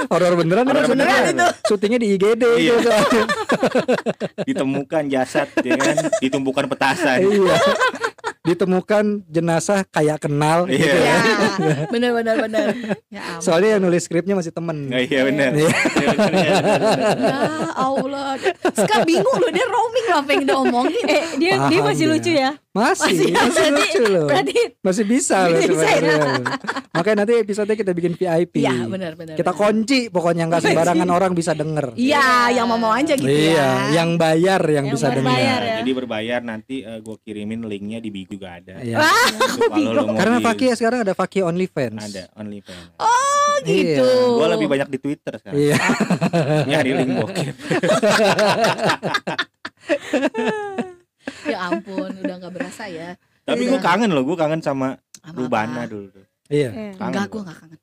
[0.07, 1.47] horor beneran Horor itu beneran syutingnya.
[1.65, 2.73] syutingnya di IGD Iya.
[2.77, 3.19] gitu
[4.45, 7.21] Ditemukan jasad ya kan, ditumpukan petasan.
[7.21, 7.55] iya
[8.45, 10.77] ditemukan jenazah kayak kenal Iya.
[10.77, 11.15] gitu ya.
[11.65, 12.65] ya bener bener bener
[13.09, 13.41] ya ampun.
[13.41, 15.49] soalnya yang nulis skripnya masih temen Nggak, iya benar.
[15.51, 15.69] Iya.
[17.15, 17.37] ya
[17.75, 18.37] Allah
[18.71, 22.13] sekarang bingung loh dia roaming apa yang dia omongin Eh dia dia Paham masih dia.
[22.13, 22.51] lucu ya.
[22.71, 25.95] masih masih berarti, lucu loh berarti masih bisa loh Bisa ya?
[25.95, 26.43] sebenarnya
[26.91, 29.59] makanya nanti episode kita bikin VIP ya benar benar kita benar.
[29.61, 33.95] kunci pokoknya nggak sembarangan orang bisa denger iya yang mau mau aja gitu iya ya
[33.95, 35.23] yang bayar yang, Yang bisa berbayar
[35.55, 35.75] dengar ya.
[35.77, 38.73] Jadi berbayar nanti gue kirimin linknya di Bigo juga ada.
[38.79, 38.97] Iya.
[38.99, 42.93] Mau karena di- Faki ya sekarang ada Faki OnlyFans ada OnlyFans.
[42.97, 44.31] oh gitu Iya.
[44.31, 45.55] Gue lebih banyak di Twitter sekarang.
[45.57, 45.75] iya
[46.69, 47.55] Nyari link bokep.
[51.45, 53.71] ya ampun udah nggak berasa ya Tapi Iya.
[53.71, 55.91] gue kangen loh, gue kangen sama Sama Rubana apa?
[55.91, 56.21] dulu.
[56.47, 57.31] iya Eh, Kangen enggak gua.
[57.31, 57.79] gue nggak kangen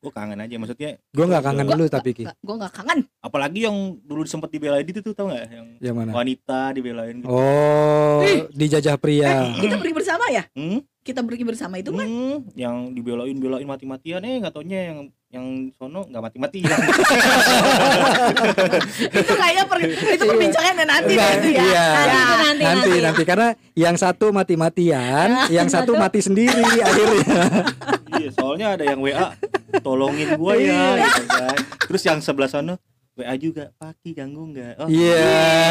[0.00, 2.24] gue kangen aja maksudnya Gue nggak kangen Gua- dulu tapi Ki.
[2.24, 6.10] gue nggak kangen apalagi yang dulu sempat dibelain itu tuh tau nggak yang Yang mana?
[6.14, 8.48] wanita dibelain gitu Oh, Ih.
[8.50, 9.52] dijajah pria.
[9.54, 10.80] kita pergi bersama ya Hmm?
[11.00, 14.98] kita pergi bersama itu kan Hmm, yang dibelain belain mati matian eh nggak taunya yang
[15.30, 16.74] yang sono nggak mati matian
[19.22, 21.62] itu kayaknya per, itu perbincangan nanti deh itu ya.
[21.62, 21.86] iya.
[21.94, 22.98] Nanti itu nanti nanti nanti.
[22.98, 23.22] nanti.
[23.22, 27.42] Karena yang satu mati-matian, yang satu mati sendiri akhirnya.
[28.18, 29.30] iya soalnya ada yang wa
[29.80, 31.56] tolongin gua ya gitu kan.
[31.86, 32.74] Terus yang sebelah sono
[33.10, 35.18] wa juga paki ganggu nggak oh Iya.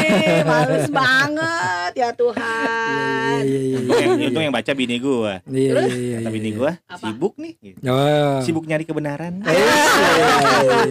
[0.05, 5.71] Ih, males banget ya Tuhan Iya iya Untung yang, untung yang baca bini gua iya.
[5.81, 6.17] Iya iya.
[6.21, 6.57] kata bini iya.
[6.59, 7.03] gua Apa?
[7.09, 7.79] sibuk nih gitu.
[7.87, 8.37] Oh.
[8.43, 10.29] sibuk nyari kebenaran iya, iya,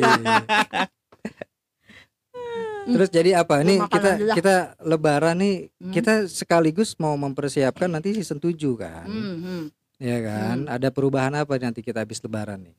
[0.01, 0.37] iya.
[2.89, 5.93] Terus jadi apa nih kita kita lebaran nih Hmm.
[5.93, 9.05] kita sekaligus mau mempersiapkan nanti season 7 kan.
[9.07, 9.63] Hmm, hmm.
[10.01, 10.65] Ya kan?
[10.67, 12.75] Ada perubahan apa nanti kita habis lebaran nih?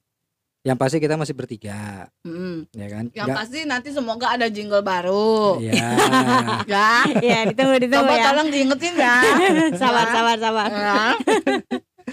[0.59, 2.67] Yang pasti kita masih bertiga, Hmm.
[2.71, 3.07] ya kan?
[3.09, 5.55] Yang Nggak- pasti nanti semoga ada jingle baru.
[5.57, 5.71] Iya.
[6.67, 7.07] Ya.
[7.17, 8.25] Ya, ditunggu ditunggu Coba ya.
[8.27, 9.15] tolong diingetin ya.
[9.81, 10.11] Sabar Ya.
[10.11, 10.69] sabar sabar.
[10.69, 10.97] Ya.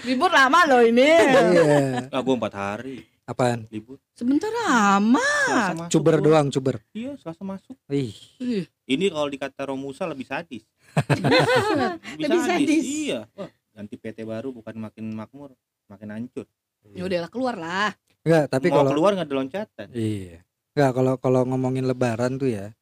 [0.01, 1.03] Libur lama loh ini.
[1.03, 2.07] Iya.
[2.13, 3.67] gua empat hari Apaan?
[3.67, 5.27] libur Sebentar lama.
[5.91, 6.79] Cuber doang, cuber.
[6.91, 8.15] iya selasa masuk Ih.
[8.39, 10.63] Ih, ini kalau dikata Romusa lebih sadis
[12.15, 12.81] Lebih sadis.
[12.81, 15.51] iya Wah, ganti PT baru bukan makin makmur
[15.85, 16.47] makin hancur
[16.87, 17.91] Ya udahlah keluar lah.
[18.21, 20.37] Enggak, tapi mau kalau keluar nggak ada loncatan Iya.
[20.71, 22.73] Enggak, kalau kalau ngomongin lebaran tuh ya,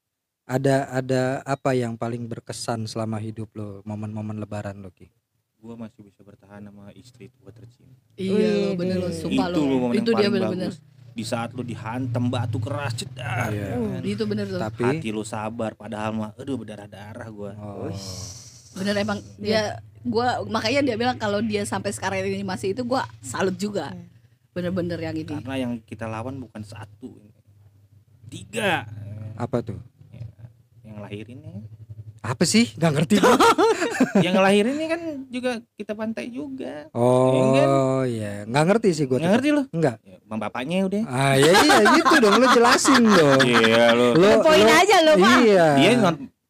[0.44, 5.10] ada ada apa yang paling berkesan selama hidup lo, momen-momen lebaran lo, Ki?
[5.58, 9.66] gua masih bisa bertahan sama istri gua tercinta Iya lo bener lo sumpah itu lo.
[9.66, 10.70] lo momen Itu yang dia paling bener-bener.
[10.70, 10.78] bagus
[11.10, 13.74] di saat lu dihantam batu keras cedak Iya.
[13.74, 14.02] kan.
[14.06, 14.62] Itu bener tuh.
[14.62, 17.90] Tapi hati lu sabar padahal mah aduh berdarah-darah gua oh,
[18.76, 23.04] Bener emang dia gua makanya dia bilang kalau dia sampai sekarang ini masih itu gua
[23.20, 23.96] salut juga.
[24.52, 25.28] Bener-bener yang ini.
[25.34, 27.12] karena yang kita lawan bukan satu
[28.26, 28.88] tiga
[29.36, 29.80] apa tuh?
[30.82, 31.56] yang lahirin ya
[32.24, 32.72] Apa sih?
[32.74, 33.16] Nggak ngerti
[34.26, 38.46] yang ngelahirin ini kan juga kita pantai juga Oh, iya.
[38.46, 39.20] Nggak ngerti sih gua.
[39.20, 39.98] nggak ngerti lu Enggak.
[40.02, 43.42] ya, bapaknya udah Ah, ya iya gitu dong, lo jelasin dong.
[43.44, 45.38] iya lu Lo, Poin lo- aja lo, Pak.
[45.44, 45.68] Iya.
[45.78, 45.92] dia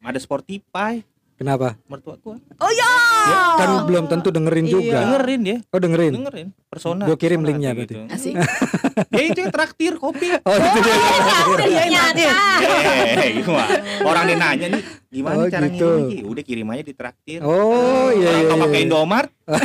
[0.05, 1.01] ada Spotify
[1.35, 1.75] Kenapa?
[1.85, 2.91] mertua gua Oh ya.
[3.25, 4.71] Ya, kan belum tentu dengerin Iya.
[4.71, 4.97] juga.
[5.03, 6.11] dengerin dia Oh, dengerin.
[6.15, 7.91] dengerin persona Gua kirim persona linknya berarti.
[7.91, 8.07] gitu.
[8.07, 8.33] Asik.
[9.11, 10.79] dia itu yang traktir kopi Oh, itu
[12.15, 12.31] dia.
[13.17, 13.75] Eh, gimana?
[14.01, 15.89] Orang dia nanya nih, gimana Oh, cara gitu.
[16.23, 17.39] Udah kirim aja di traktir.
[17.41, 18.51] Oh, iya Orang iya.
[18.53, 18.85] mau pakai iya.
[18.87, 19.29] Indomart,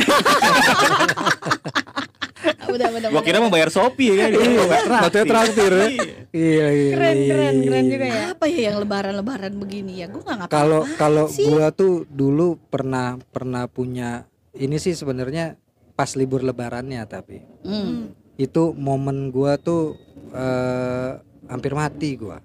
[2.75, 3.09] Bener.
[3.11, 4.29] gua kira mau bayar Shopee ya kan.
[4.31, 5.87] Iya, traktir ya.
[5.91, 6.15] Iya.
[6.31, 6.91] Iya, iya.
[6.95, 7.91] Keren iya, keren iya, keren iya.
[7.91, 8.23] juga ya.
[8.31, 10.07] Apa ya yang lebaran-lebaran begini ya?
[10.07, 10.51] Gua nggak ngapa.
[10.53, 15.59] Kalau kalau gua tuh dulu pernah pernah punya ini sih sebenarnya
[15.95, 18.15] pas libur lebarannya tapi Hmm.
[18.39, 19.99] itu momen gua tuh
[20.31, 21.11] eh,
[21.51, 22.39] hampir mati gua.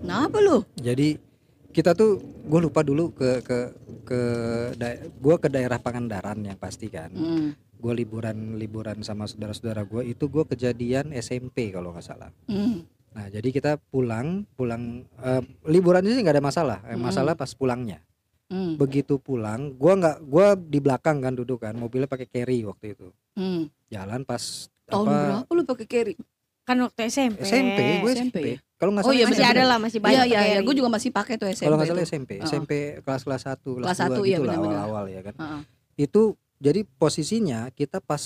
[0.00, 0.62] Kenapa lu?
[0.78, 1.18] Jadi
[1.76, 2.16] kita tuh
[2.48, 3.58] gue lupa dulu ke ke
[4.08, 4.20] ke
[5.20, 7.12] gua ke daerah Pangandaran yang pasti kan.
[7.12, 7.52] Hmm.
[7.76, 12.32] Gue liburan liburan sama saudara-saudara gue itu gue kejadian SMP kalau nggak salah.
[12.48, 12.88] Hmm.
[13.12, 16.78] Nah jadi kita pulang pulang eh, liburan sih nggak ada masalah.
[16.88, 17.04] Eh, Mm.
[17.04, 18.00] masalah pas pulangnya.
[18.46, 18.78] Hmm.
[18.78, 23.10] begitu pulang gua nggak gua di belakang kan duduk kan mobilnya pakai carry waktu itu
[23.34, 23.66] Hmm.
[23.90, 26.14] jalan pas Tahun apa berapa lu pakai carry?
[26.66, 27.38] Kan waktu SMP.
[27.40, 28.36] SMP gue SMP.
[28.36, 28.38] SMP
[28.76, 29.54] kalau nggak Oh salah iya, Masih SMP.
[29.54, 30.16] ada lah, masih Iya banyak.
[30.18, 31.64] iya iya, pakai gue juga masih pakai tuh SMP.
[31.64, 32.04] kalau nggak salah.
[32.04, 32.44] SMP Heeh.
[32.44, 34.76] SMP kelas kelas satu kelas, Kelas dua satu, gitu iya, lah benar-benar.
[34.76, 35.60] awal-awal ya kan Heeh.
[35.96, 36.22] itu
[36.58, 38.22] jadi posisinya kita pas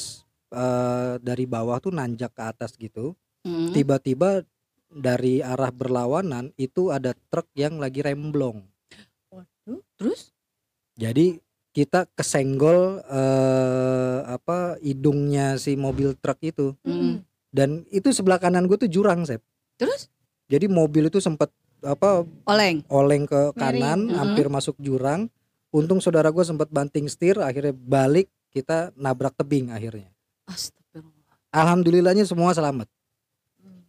[0.50, 3.72] eh, dari bawah tuh nanjak ke atas gitu Hmm.
[3.72, 4.44] tiba-tiba
[4.86, 8.60] dari arah berlawanan itu ada truk yang lagi remblong
[9.96, 10.34] Terus?
[10.92, 17.22] jadi kita kesenggol eh, apa hidungnya si mobil truk itu Hmm.
[17.50, 19.42] Dan itu sebelah kanan gue tuh jurang sep
[19.76, 20.06] Terus?
[20.46, 22.84] jadi mobil itu sempat apa Oleng.
[22.86, 23.56] oleng ke Miring.
[23.56, 25.26] kanan hampir masuk jurang
[25.70, 30.10] untung saudara gue sempat banting setir akhirnya balik kita nabrak tebing akhirnya
[30.44, 31.38] Astagfirullah.
[31.50, 32.90] alhamdulillahnya semua selamat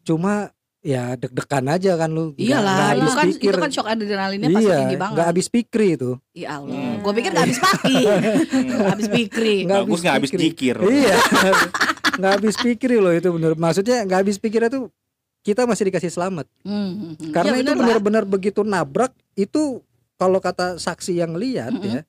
[0.01, 3.51] cuma ya deg-degan aja kan lu Iyalah, nggak itu habis kan pikir.
[3.51, 5.13] itu kan shock adrenalinnya pasti iya tinggi banget.
[5.13, 6.73] nggak habis pikir itu Ya Allah.
[6.73, 6.95] Hmm.
[7.01, 7.95] Gue pikir gak habis paki.
[8.63, 9.55] Nggak habis pikri.
[9.61, 10.75] Nggak Bagus nggak habis pikir.
[10.81, 11.17] iya
[12.21, 13.57] nggak habis pikir loh itu bener.
[13.57, 14.93] Maksudnya nggak habis pikirnya tuh
[15.41, 16.45] kita masih dikasih selamat.
[16.61, 17.31] Hmm, hmm, hmm.
[17.33, 19.81] karena Ya, itu benar-benar begitu nabrak itu
[20.21, 21.97] kalau kata saksi yang lihat Mm-mm.
[21.97, 22.01] ya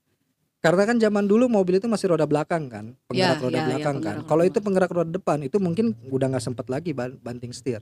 [0.62, 3.66] karena kan zaman dulu mobil itu masih roda belakang kan penggerak Ya, roda ya, ya,
[3.72, 3.98] belakang kan.
[3.98, 7.80] penggerak kalau itu penggerak roda depan itu mungkin udah nggak sempet lagi ban- banting setir.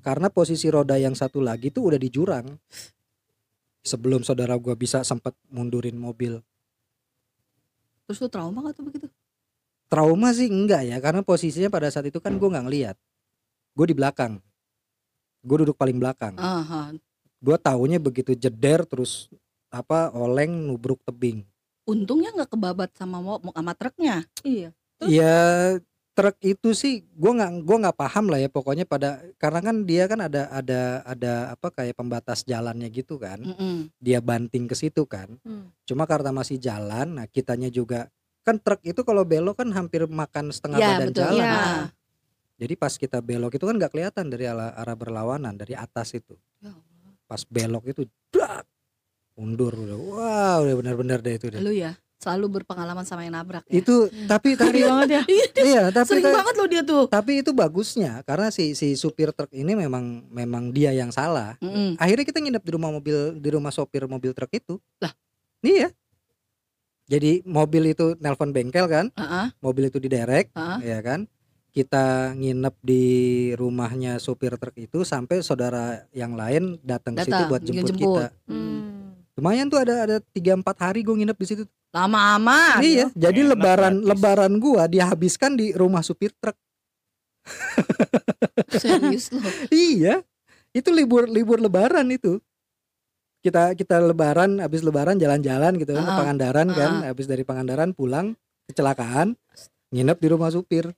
[0.00, 2.46] Karena posisi roda yang satu lagi tuh udah di jurang
[3.82, 6.38] sebelum saudara gua bisa sempat mundurin mobil.
[8.06, 9.06] Terus lu trauma gak tuh begitu?
[9.86, 12.96] Trauma sih enggak ya karena posisinya pada saat itu kan gua nggak ngeliat
[13.72, 14.40] gue di belakang
[15.40, 16.90] gue duduk paling belakang Aha.
[17.38, 19.28] gue taunya begitu jeder terus
[19.68, 21.44] apa oleng nubruk tebing
[21.86, 24.26] Untungnya nggak kebabat sama mo- sama truknya.
[24.42, 24.74] Iya.
[24.98, 25.06] Terus?
[25.06, 25.36] ya
[26.16, 30.08] truk itu sih gue nggak gua nggak paham lah ya pokoknya pada karena kan dia
[30.08, 33.92] kan ada ada ada apa kayak pembatas jalannya gitu kan Mm-mm.
[34.00, 35.68] dia banting ke situ kan Hmm.
[35.84, 38.08] cuma karena masih jalan nah kitanya juga
[38.46, 41.20] kan truk itu kalau belok kan hampir makan setengah Ya badan betul.
[41.20, 41.50] jalan Iya.
[41.50, 41.86] Ah.
[42.56, 46.38] jadi pas kita belok itu kan nggak kelihatan dari arah, arah berlawanan dari atas itu
[46.56, 47.12] Ya Allah.
[47.24, 48.62] pas belok itu dak
[49.34, 53.60] mundur udah wah udah benar-benar deh itu deh Lu ya selalu berpengalaman sama yang nabrak
[53.66, 53.76] ya.
[53.76, 55.22] itu tapi tapi banget ya.
[55.68, 57.04] iya tapi Sering ta- banget lo dia tuh.
[57.06, 61.98] tapi itu bagusnya karena si si supir truk ini memang memang dia yang salah Mm-mm.
[61.98, 65.12] akhirnya kita nginep di rumah mobil di rumah sopir mobil truk itu Lah.
[65.60, 65.92] iya
[67.06, 70.78] jadi mobil itu nelpon bengkel kan Ah, ah, mobil itu diderek ah.
[70.78, 71.30] ya kan
[71.70, 73.04] kita nginep di
[73.52, 78.00] rumahnya supir truk itu sampai saudara yang lain datang ke situ buat jemput, jemput.
[78.00, 79.12] kita Hmm.
[79.34, 82.80] lumayan tuh ada ada tiga empat hari gue nginep di situ Lama amat.
[82.82, 84.08] iya jadi Enak, lebaran gratis.
[84.10, 86.56] lebaran gua dihabiskan di rumah supir truk
[88.72, 89.40] Serius lo.
[89.72, 90.20] iya
[90.72, 92.40] itu libur libur lebaran itu
[93.46, 97.14] kita kita lebaran habis lebaran jalan-jalan gitu kan ke Ah, Pangandaran kan ah.
[97.14, 98.34] habis dari Pangandaran pulang
[98.66, 99.38] kecelakaan
[99.94, 100.90] nginep di rumah supir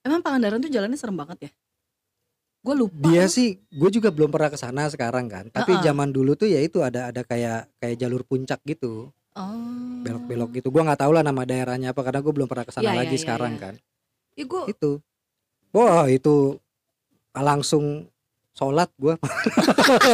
[0.00, 1.52] Emang Pangandaran tuh jalannya serem banget ya?
[2.62, 2.98] Gue lupa.
[3.06, 5.84] dia sih gue juga belum pernah ke sana sekarang kan tapi Ah, ah.
[5.84, 10.00] zaman dulu tuh ya itu ada ada kayak kayak jalur puncak gitu Oh.
[10.00, 12.88] belok-belok gitu gua nggak tahu lah nama daerahnya apa karena gue belum pernah ke sana
[12.88, 13.60] iya, lagi iya, sekarang iya.
[13.60, 13.74] kan
[14.32, 14.90] Ya gue itu
[15.76, 16.56] wah itu
[17.36, 18.08] langsung
[18.56, 19.14] sholat gua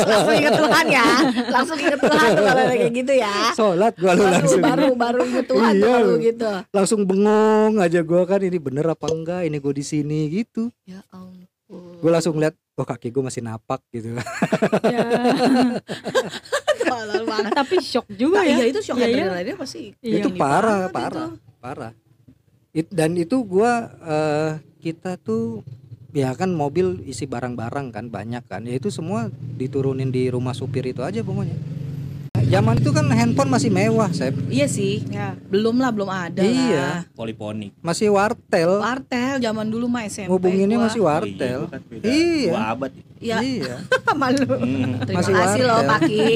[0.02, 1.06] langsung inget Tuhan ya.
[1.48, 3.32] Langsung inget Tuhan tuh kalau kayak gitu ya.
[3.52, 6.14] sholat gua lu Baru langsung baru baru inget Tuhan tuh Iya, kalau lu.
[6.20, 6.50] gitu.
[6.70, 11.00] langsung bengong aja gua kan ini bener apa enggak ini gue di sini gitu Ya
[11.08, 11.96] ampun.
[11.96, 14.12] gue langsung lihat oh kaki gue masih napak gitu
[14.82, 14.98] Ya.
[17.52, 18.54] Tapi shock juga Nah, ya.
[18.58, 19.06] iya itu shock iya.
[19.08, 19.94] adrenalinnya pasti.
[19.98, 20.14] Iya.
[20.18, 21.36] itu parah banget parah itu.
[21.58, 21.92] parah
[22.72, 24.50] It- dan itu gua eh,
[24.80, 25.60] kita tuh
[26.12, 28.64] ya kan mobil isi barang-barang kan banyak kan.
[28.68, 31.81] Ya itu semua diturunin di rumah supir itu aja pokoknya
[32.52, 35.00] zaman itu kan handphone masih mewah Sep Iya sih.
[35.08, 35.32] Ya.
[35.48, 36.76] Belum lah, belum ada Iya.
[36.76, 36.98] lah.
[37.12, 37.72] Poliponik.
[37.80, 40.28] masih wartel Wartel zaman dulu mah SMP.
[40.28, 40.84] ngubunginnya gua.
[40.86, 42.50] masih Oh, wartel iya, kan Iya.
[42.50, 42.90] Dua abad.
[43.16, 43.36] Iya.
[43.40, 43.74] iya
[44.12, 44.44] Malu.
[44.44, 45.88] Hmm, Terima Masih kasih loh wartel.
[45.88, 46.28] Paki.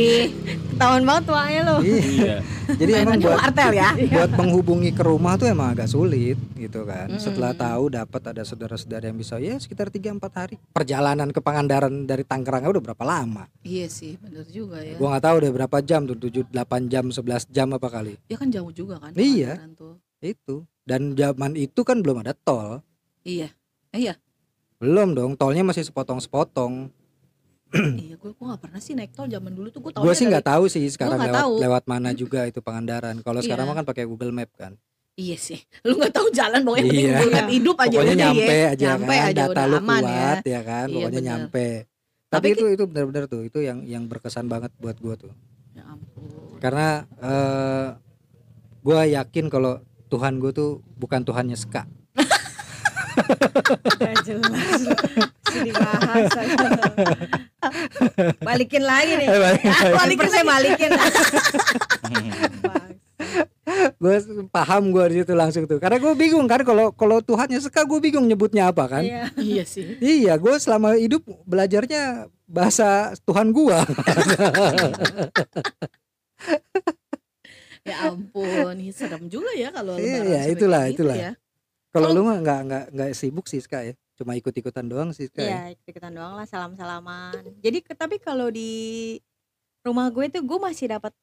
[0.70, 1.76] Ketahuan banget tuanya lo.
[1.80, 2.36] iya iya.
[2.70, 3.90] jadi emang buat wartel ya.
[4.14, 7.10] buat menghubungi ke rumah tuh emang agak sulit gitu kan.
[7.10, 7.20] Mm-mm.
[7.20, 10.56] Setelah tahu dapat ada saudara-saudara yang bisa ya sekitar 3 4 hari.
[10.70, 13.44] Perjalanan ke Pangandaran dari Tangerang udah berapa lama?
[13.60, 14.96] Iya sih, bener juga ya.
[14.96, 16.54] Gua nggak tahu udah berapa jam tuh 7 8
[16.86, 18.14] jam 11 jam apa kali.
[18.26, 19.10] Ya kan jauh juga kan.
[19.12, 19.58] Iya.
[19.74, 19.98] Tuh.
[20.18, 20.62] Itu.
[20.82, 22.80] Dan zaman itu kan belum ada tol.
[23.20, 23.50] Iya.
[23.90, 24.14] Eh, iya.
[24.76, 26.92] Belum dong, tolnya masih sepotong-sepotong.
[27.98, 30.46] iya, gue gue gak pernah sih naik tol zaman dulu tuh gue Gue sih nggak
[30.46, 31.54] tahu sih sekarang nggak lewat tahu.
[31.58, 33.18] lewat mana juga itu Pangandaran.
[33.20, 33.72] Kalau sekarang Iya.
[33.72, 34.78] mah kan pakai Google Map kan.
[35.16, 35.58] Iya sih.
[35.82, 37.18] Lu gak tahu jalan pokoknya penting Iya.
[37.26, 38.68] lihat hidup aja Pokoknya udah nyampe ya.
[38.68, 40.44] aja nyampe kan, aja data lu aman kuat ya.
[40.46, 41.28] ya, kan, Iya, pokoknya bener.
[41.32, 41.66] nyampe.
[42.26, 45.32] Tapi, Tapi itu itu benar-benar tuh, itu yang yang berkesan banget buat gua tuh.
[45.86, 46.58] Ampun.
[46.58, 47.88] Karena eh
[48.82, 49.78] gua yakin kalau
[50.10, 51.86] Tuhan gua tuh bukan Tuhannya Ska.
[54.00, 54.80] Gak jelas.
[55.48, 56.68] Sini bahas aja.
[58.42, 59.28] Balikin lagi nih.
[59.98, 60.90] Balikin saya balikin.
[63.96, 64.16] gue
[64.52, 65.80] paham gua di situ langsung tuh.
[65.80, 69.02] Karena gue bingung kan kalau kalau Tuhannya Ska gue bingung nyebutnya apa kan.
[69.02, 69.32] Iya.
[69.40, 69.96] Iya sih.
[69.98, 73.82] Iya, gue selama hidup belajarnya bahasa Tuhan gua.
[77.86, 81.14] Ya ampun, serem juga ya kalau Iya, iya, itulah, gitu itulah.
[81.14, 81.32] ya.
[81.94, 83.94] Kalau lu mah nggak nggak nggak sibuk sih Ska ya.
[84.18, 85.70] Cuma ikut-ikutan doang sih ya.
[85.70, 87.62] Iya, ikutan doang lah salam-salaman.
[87.62, 89.14] Jadi tapi kalau di
[89.86, 91.14] rumah gue tuh gue masih dapat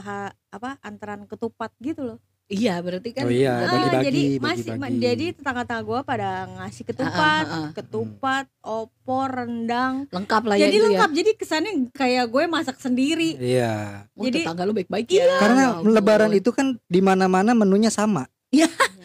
[0.00, 2.18] ha- apa antaran ketupat gitu loh.
[2.50, 4.98] Iya, berarti kan Oh iya, Ah, bagi-bagi, jadi masih ma- bagi-bagi.
[4.98, 7.70] jadi tetangga-tetangga gue pada ngasih ketupat, Ah, ah, ah.
[7.72, 9.94] ketupat, opor, rendang.
[10.10, 11.10] lengkap lah ya jadi itu lengkap.
[11.14, 13.38] Jadi kesannya kayak gue masak sendiri.
[13.38, 13.70] Iya.
[14.02, 14.10] ya.
[14.12, 15.30] Oh, Jadi- tetangga lu baik-baik ya.
[15.38, 15.94] Karena Ya ampun.
[15.94, 18.26] lebaran itu kan di mana-mana menunya sama.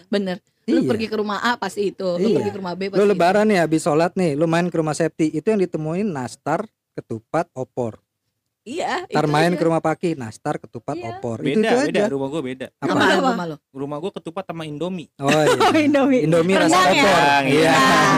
[0.08, 0.42] bener.
[0.66, 0.90] Lu Iya.
[0.90, 2.36] pergi ke rumah A pasti itu, lu Iya.
[2.36, 2.98] pergi ke rumah B pasti.
[2.98, 3.12] Lu itu.
[3.14, 7.46] lebaran nih habis sholat nih, lu main ke rumah Septi, itu yang ditemuin nastar, ketupat,
[7.54, 8.02] opor.
[8.66, 9.58] Iya, Ntar itu main aja.
[9.58, 11.16] ke rumah Paki, nastar, ketupat, Iya.
[11.16, 11.38] opor.
[11.40, 12.02] itu Beda, itu beda.
[12.02, 12.10] aja.
[12.10, 12.68] Rumah gue beda.
[12.76, 12.90] Apa?
[12.90, 13.30] Apaan Apa?
[13.30, 13.56] rumah lu?
[13.72, 15.08] Rumah gue ketupat sama Indomie.
[15.16, 15.70] Oh iya.
[15.86, 16.26] Indomie.
[16.26, 16.98] Indomie rasa Rendang ya?
[16.98, 17.14] opor.
[17.14, 17.74] Rendang, Iya.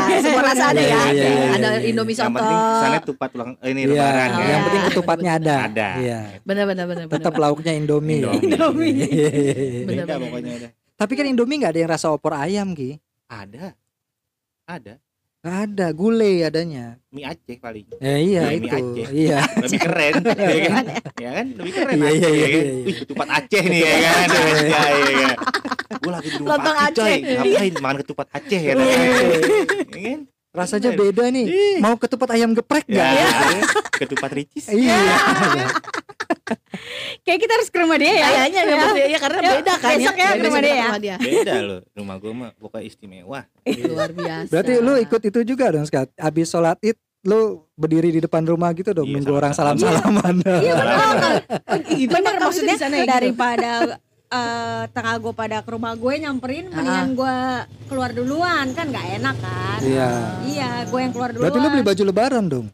[0.07, 0.95] Nah, semua rasa ada Iya, ya.
[0.95, 1.79] iya, iya, ada iya, iya.
[1.85, 2.37] Indomie Yang soto.
[2.39, 4.47] penting sana tupat ulang ini Iya, lebaran Oh, ya.
[4.47, 5.55] yang penting Iya, ketupatnya ada.
[5.67, 5.87] Ada.
[5.99, 6.19] Iya.
[6.41, 8.19] Bener bener bener Tetap lauknya Indomie.
[8.39, 8.93] Indomie.
[9.03, 9.83] Iya.
[9.83, 10.67] Beda pokoknya ada.
[10.95, 12.95] Tapi kan Indomie nggak ada yang rasa opor ayam, Ki.
[13.27, 13.75] Ada.
[14.63, 14.95] Ada.
[15.47, 16.85] Nggak ada, gulai adanya.
[17.07, 18.67] mie Aceh paling Ya iya Mie itu.
[18.69, 19.07] Aceh.
[19.09, 19.39] Iya.
[19.63, 20.13] lebih keren
[20.59, 22.65] ya kan ya kan lebih keren Iya, Aceh, iya, ya iya, kan?
[22.67, 22.83] iya.
[22.83, 24.81] Wih, ketupat Aceh nih ya kan ya, ya,
[25.23, 25.31] ya.
[25.97, 27.17] gue lagi di rumah Lontong Fakih, coy Aceh.
[27.33, 31.45] ngapain makan ketupat Aceh ya kan ya kan Rasanya beda nih.
[31.45, 31.77] Ih.
[31.77, 33.61] Mau ketupat ayam geprek ya, nggak?
[34.01, 34.97] ketupat ricis Iya.
[37.21, 38.25] Kayak kita harus ke rumah dia ya.
[38.25, 38.75] Kayaknya ya.
[38.93, 40.87] ya, ya karena Ya, beda kan besok ya ke rumah dia ya.
[40.97, 41.15] dia.
[41.17, 44.49] beda loh rumah gue mah pokoknya istimewa Luar biasa.
[44.49, 46.07] Berarti lu ikut itu juga dong, Skat.
[46.13, 47.39] Abis sholat id, lu
[47.73, 49.99] berdiri di depan rumah gitu dong, Iya, nunggu orang salam-salaman.
[50.39, 50.61] salam-salaman.
[50.61, 50.97] Iya Salah.
[52.09, 52.33] benar.
[52.41, 53.07] Maksudnya ya gitu?
[53.09, 53.71] daripada
[54.27, 57.37] eh tengah gue pada ke rumah gue nyamperin mendingan gue
[57.87, 60.09] keluar duluan kan nggak enak kan Iya.
[60.43, 62.67] iya gue yang keluar duluan Berarti lu beli baju lebaran dong.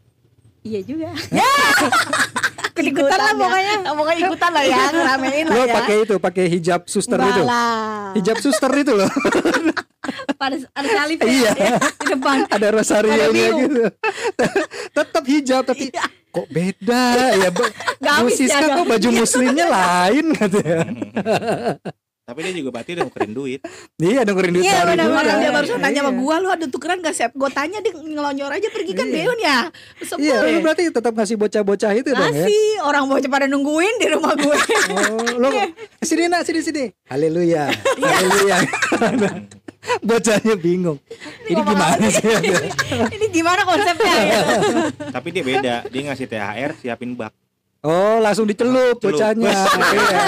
[0.63, 1.13] iya juga
[2.75, 3.73] ikutan lah pokoknya.
[3.79, 5.73] Nah, pokoknya ikutan lah ya, ngeramein lah ya.
[5.77, 7.43] pakai itu, pakai hijab suster Enggak itu.
[7.45, 9.11] lah Hijab suster itu loh.
[10.41, 11.51] pada ada salib ya, Iya.
[12.01, 13.57] di depan Ada rosario-nya biru.
[13.61, 13.81] gitu.
[14.91, 15.85] Tetap hijab tapi
[16.33, 17.03] kok beda
[17.37, 17.63] ya, Bu?
[18.27, 20.79] Siska ya, kok baju muslimnya lain katanya.
[22.23, 23.59] Tapi dia juga berarti udah nukerin duit
[23.95, 25.11] Iya, dengerin duit Iya, benar.
[25.11, 25.83] Orang dia barusan Iya.
[25.83, 27.31] nanya sama gua lu ada tukeran gak Sep?
[27.33, 29.15] Gue tanya dia ngelonyor aja pergi kan Iya.
[29.19, 29.57] Beun ya.
[29.99, 30.49] Sebel Iya, ya.
[30.49, 32.47] lu berarti tetap ngasih bocah-bocah itu dong ya.
[32.47, 35.47] ngasih orang bocah pada nungguin di rumah gue Oh, lu
[36.07, 36.83] sini nak, sini sini.
[37.05, 37.67] Haleluya.
[37.99, 38.57] Haleluya.
[40.01, 40.95] Bocahnya bingung.
[41.43, 42.23] Ini gimana sih?
[43.19, 44.39] ini gimana konsepnya ya?
[45.11, 47.35] tapi dia beda dia ngasih THR siapin bak
[47.83, 49.11] Oh, langsung dicelup Celup.
[49.11, 49.51] bocahnya.
[49.93, 50.21] Iya.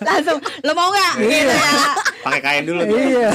[0.00, 1.72] langsung lo mau nggak gitu ya
[2.20, 2.96] pakai kain dulu tuh.
[2.96, 3.30] Iya.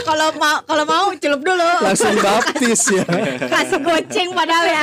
[0.00, 3.04] kalau mau kalau mau celup dulu Langsung baptis ya.
[3.46, 4.82] kasih goceng padahal ya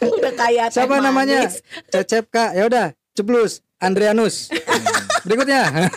[0.00, 1.50] Udah kayak Siapa namanya?
[1.86, 2.54] Cecep Kak.
[2.54, 3.60] Ya udah, ceblus.
[3.76, 4.46] Andrianus.
[5.22, 5.90] Berikutnya.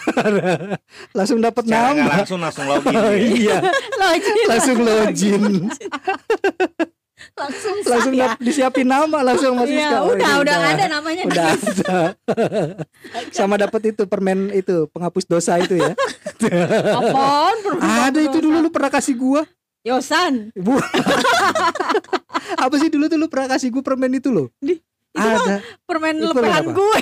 [1.13, 2.17] langsung dapat nama.
[2.17, 3.61] langsung langsung login Oh, iya,
[3.95, 5.43] login langsung login.
[7.35, 8.39] Langsung langsung ya.
[8.39, 9.97] disiapin nama langsung Mas Iya, Siska.
[9.99, 11.23] Oh, udah, ini udah ada namanya.
[11.27, 11.99] Udah ada.
[13.35, 15.91] Sama dapat itu permen itu penghapus dosa itu ya.
[16.99, 17.55] Apaan?
[17.83, 19.43] ada itu dulu lu pernah kasih gua.
[19.83, 20.55] Yosan.
[20.55, 20.79] Bu.
[22.63, 24.47] Apa sih dulu tuh lu pernah kasih gua permen itu loh?
[24.57, 24.79] Di-
[25.15, 25.59] itu ada.
[25.83, 26.99] Permen Itu lepehan gue.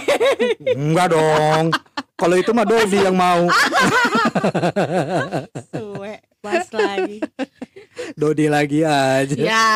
[0.72, 1.66] Enggak dong.
[2.14, 3.50] Kalau itu mah Dodi yang mau.
[5.74, 7.24] Suwe, pas lagi.
[8.20, 9.32] Dodi lagi aja.
[9.34, 9.68] Ya.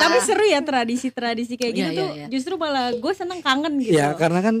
[0.00, 2.08] Tapi seru ya tradisi-tradisi kayak gitu Iya, tuh.
[2.08, 2.26] iya, iya.
[2.32, 3.92] Justru malah gue seneng kangen gitu.
[3.92, 4.56] Ya karena kan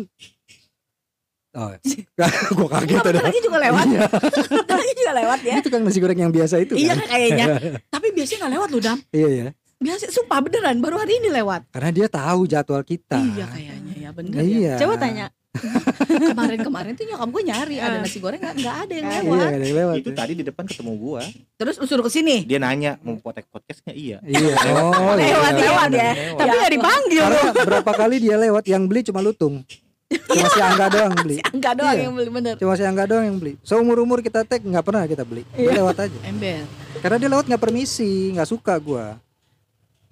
[1.54, 1.70] Oh,
[2.58, 3.30] gua kaget Bentar ada.
[3.30, 3.86] lagi juga lewat.
[4.58, 5.54] Bentar lagi juga lewat ya.
[5.62, 7.06] Itu kan nasi goreng yang biasa itu Iya kan.
[7.06, 7.46] kayaknya.
[7.86, 8.98] Tapi biasanya nggak lewat loh Dam.
[9.14, 9.48] Iya ya.
[9.78, 11.70] Biasa sumpah beneran baru hari ini lewat.
[11.70, 13.22] Karena dia tahu jadwal kita.
[13.22, 14.42] Iya kayaknya ya bener ya.
[14.42, 14.74] Iya.
[14.82, 15.26] Coba tanya.
[16.04, 19.46] Kemarin-kemarin tuh nyokap gue nyari ada nasi goreng nggak nggak ada yang Iya, Iya, lewat.
[19.46, 19.94] ada yang lewat.
[19.96, 21.22] itu tadi di depan ketemu gua
[21.54, 22.36] Terus lu suruh ke sini.
[22.42, 24.54] dia nanya mau potek podcastnya iya Iya.
[24.74, 25.30] Oh, iya.
[25.30, 26.10] Lewat, lewat ya.
[26.12, 26.36] Lewat.
[26.36, 27.22] Tapi nggak dipanggil.
[27.24, 29.62] Karena berapa kali dia lewat yang beli cuma lutung.
[30.06, 31.38] Cuma si Angga doang beli.
[31.54, 32.04] Enggak doang Iya.
[32.04, 32.54] yang beli bener.
[32.54, 33.52] Cuma si Angga doang yang beli.
[33.60, 35.42] Seumur umur kita tag nggak pernah kita beli.
[35.50, 36.18] Dia lewat aja.
[36.24, 36.62] Ember.
[36.98, 39.18] Karena dia lewat nggak permisi, nggak suka gua.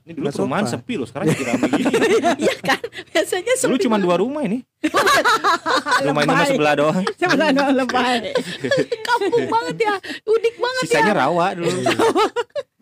[0.02, 1.94] Ini dulu Nggak perumahan sepi loh sekarang jadi ramai gini
[2.46, 2.80] Iya kan?
[3.14, 4.06] Biasanya dulu sepi cuma banget.
[4.06, 4.58] dua rumah ini
[6.10, 8.34] rumah ini sebelah doang Sebelah doang lebay.
[9.08, 9.94] kampung banget ya.
[10.26, 10.90] Udik banget ya.
[10.90, 11.70] sisanya rawa dulu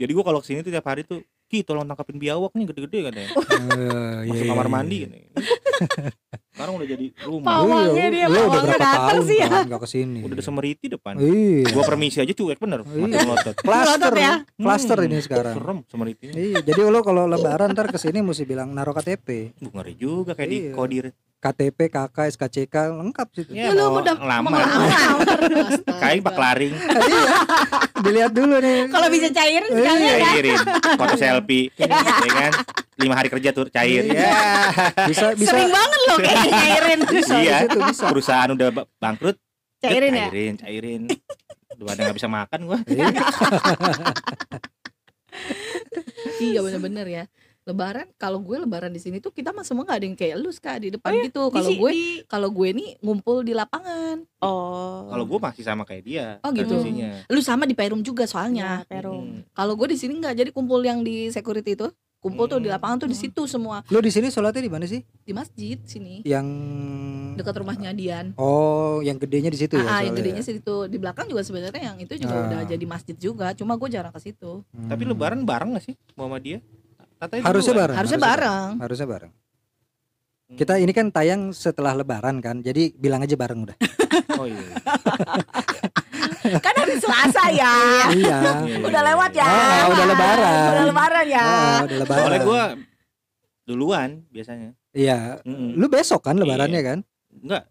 [0.00, 2.98] jadi gua kalau ke sini tuh tiap hari tuh Ki tolong tangkapin biawak nih gede-gede
[3.10, 3.28] katanya
[4.22, 4.72] iya, masuk iya, kamar iya.
[4.72, 5.10] mandi kan
[6.50, 7.68] sekarang udah jadi rumah Pawang.
[7.70, 9.46] Pawangnya Iya, dia, lu udah berapa datang tahun sih ya.
[9.48, 10.18] kan nggak ke sini.
[10.20, 11.64] udah ada semeriti depan Iya.
[11.70, 13.06] gua permisi aja cuek bener Iya.
[13.20, 14.32] melotot Cluster ya.
[14.52, 15.54] Cluster Hmm, ini sekarang.
[15.54, 19.70] serem semeritinya Iya, jadi lo kalau lebaran ntar ke sini mesti bilang naruh KTP, Duh,
[19.70, 20.72] ngeri juga kayak di Iya.
[20.72, 21.04] kodir
[21.40, 23.50] KTP, KK, SKCK lengkap situ.
[23.50, 24.60] ya lu udah Ngelamar.
[26.02, 26.76] kayak pak laring
[27.08, 27.32] iya.
[27.98, 28.86] Dilihat dulu nih.
[28.86, 30.26] Kalau bisa cairin sekalian ya.
[30.28, 30.58] cairin
[30.94, 31.88] foto selfie ya
[32.30, 32.52] kan
[32.94, 34.28] lima hari kerja tuh cair ya
[35.08, 36.98] bisa bisa Sering banget loh kayak cairin.
[37.08, 38.04] bisa iya bisa.
[38.06, 39.40] perusahaan udah ba- bangkrut
[39.80, 40.28] Cairin ya.
[40.28, 41.02] cairin cairin
[41.72, 43.08] udah pada nggak bisa makan gua Iya.
[46.38, 47.24] Iya bener-bener ya.
[47.70, 50.50] Lebaran kalau gue lebaran di sini tuh kita mah semua nggak ada yang kayak lu
[50.52, 51.42] kak di depan gitu.
[51.48, 54.26] Kalau Di si- gue di- kalau gue nih ngumpul di lapangan.
[54.40, 55.04] Oh.
[55.06, 56.72] kalau gua masih sama kayak dia Oh, gitu.
[56.72, 57.28] tradisinya.
[57.28, 58.82] Lu sama di Perum juga soalnya.
[58.82, 59.20] ya, Perum.
[59.22, 59.40] Hmm.
[59.50, 61.88] Kalau gue di sini nggak jadi kumpul yang di security itu.
[62.18, 62.76] Kumpul tuh di Hmm.
[62.76, 65.00] lapangan tuh di situ semua Lo di sini sholatnya di mana sih?
[65.00, 66.44] di masjid sini Yang
[67.34, 68.36] dekat rumahnya Dian.
[68.36, 69.82] Oh, yang gedenya di situ ya.
[69.82, 70.46] Ah, ah, yang gedenya ya?
[70.46, 72.44] sih itu di belakang juga sebenarnya yang itu juga Ah.
[72.46, 73.52] udah jadi masjid juga.
[73.54, 74.60] Cuma gue jarang ke situ.
[74.82, 75.10] tapi Hmm.
[75.10, 76.60] lebaran bareng gak sih mau sama dia
[77.20, 77.84] Katanya Harusnya duluan.
[77.84, 77.96] bareng.
[78.00, 78.70] Harusnya bareng.
[78.80, 79.32] Harusnya bareng.
[80.50, 82.58] Kita ini kan tayang setelah lebaran kan.
[82.58, 83.76] Jadi bilang aja bareng udah.
[84.34, 84.66] Oh iya.
[86.64, 87.74] kan hari Selasa ya.
[88.10, 88.38] iya.
[88.80, 89.46] Udah lewat ya.
[89.46, 90.70] Ah, udah lebaran.
[90.72, 91.44] Udah lebaran ya.
[91.44, 92.20] Ah, udah lebaran.
[92.24, 92.62] Soalnya gua
[93.62, 94.74] duluan biasanya.
[94.90, 95.38] Iya.
[95.44, 95.76] Mm-mm.
[95.76, 96.42] Lu besok kan Iya.
[96.42, 96.98] lebarannya kan?
[97.30, 97.62] Enggak.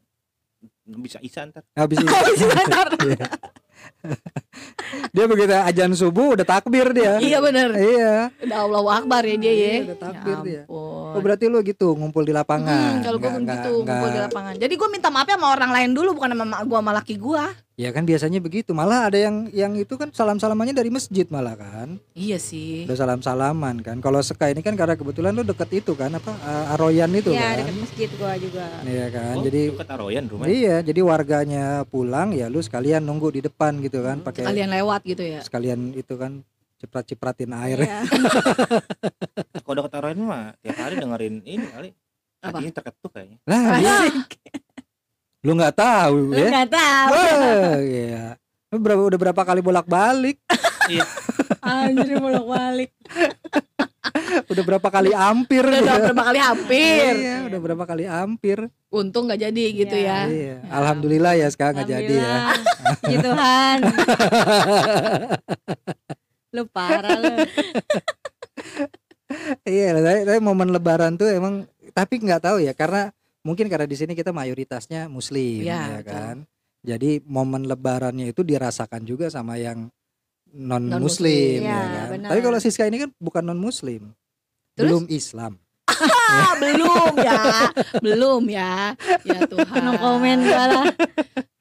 [0.87, 1.65] Bisa isa ntar.
[1.73, 2.07] Habis itu.
[2.07, 2.87] Oh, sebentar.
[3.01, 3.27] Iya.
[5.15, 7.19] dia begitu ajan subuh udah takbir dia.
[7.19, 7.69] Iya bener.
[7.73, 8.13] Iya.
[8.39, 9.53] Udah Allah Akbar ya dia ya.
[9.53, 10.61] Iya, udah takbir Ya dia.
[10.67, 12.99] Oh berarti lu gitu ngumpul di lapangan.
[12.99, 14.53] Hmm, kalau gue Nggak- nggak- gitu ngumpul di lapangan.
[14.55, 17.43] Jadi gue minta maafnya sama orang lain dulu bukan sama mak gue sama laki gue.
[17.79, 18.75] Ya kan biasanya begitu.
[18.75, 21.95] Malah ada yang yang itu kan salam-salamannya dari masjid malah kan.
[22.11, 22.83] Iya sih.
[22.83, 23.97] Udah salam-salaman kan.
[23.99, 27.39] Kalau Seka ini kan karena kebetulan lu deket itu kan apa uh, Aroyan itu Iya
[27.39, 27.55] kan.
[27.57, 28.65] dekat masjid gua juga.
[28.83, 29.33] Iya kan.
[29.33, 30.45] Oh, jadi dekat Aroyan rumah.
[30.45, 35.01] Iya, jadi warganya pulang ya lu sekalian nunggu di depan gitu kan pakai Kalian lewat
[35.09, 35.41] gitu ya.
[35.41, 36.45] sekalian itu kan
[36.79, 37.83] ciprat-cipratin air.
[37.83, 38.05] Iya.
[39.65, 41.89] Kalau dekat Aroyan mah tiap hari dengerin ini kali.
[42.39, 42.61] Apa?
[42.61, 43.37] Hatinya terketuk kayaknya.
[43.43, 43.97] Lah, iya.
[45.43, 46.49] lu nggak tahu Lu ya?
[46.51, 47.11] nggak tahu.
[47.11, 48.23] Wah, iya.
[48.71, 50.37] Lu berapa udah berapa kali bolak-balik?
[51.59, 52.91] Anjir bolak balik.
[54.49, 55.61] Udah berapa kali hampir?
[55.65, 56.05] Udah gitu.
[56.09, 57.13] berapa kali hampir.
[57.17, 58.57] Iya, udah berapa kali hampir.
[58.89, 60.17] Untung nggak jadi gitu Iya.
[60.19, 60.19] ya.
[60.27, 60.55] Iya.
[60.67, 62.33] Alhamdulillah ya sekarang nggak jadi ya.
[62.99, 63.77] Puji Tuhan.
[66.55, 67.35] lu parah lu.
[69.61, 73.93] Iya, tapi, tapi momen lebaran tuh emang tapi nggak tahu ya karena mungkin karena di
[73.93, 76.09] sini kita mayoritasnya muslim Iya, ya betul.
[76.09, 76.37] kan.
[76.79, 79.85] Jadi momen lebarannya itu dirasakan juga sama yang
[80.49, 81.61] non Non-muslim.
[81.61, 82.07] muslim ya Iya, kan.
[82.09, 82.29] benar.
[82.33, 84.09] Tapi kalau Siska ini kan bukan non muslim.
[84.73, 84.89] Terus?
[84.89, 85.53] Belum Islam.
[86.29, 87.41] Ah, belum ya.
[87.99, 88.73] belum ya.
[89.23, 89.81] Ya Tuhan.
[89.81, 90.85] No comment lah.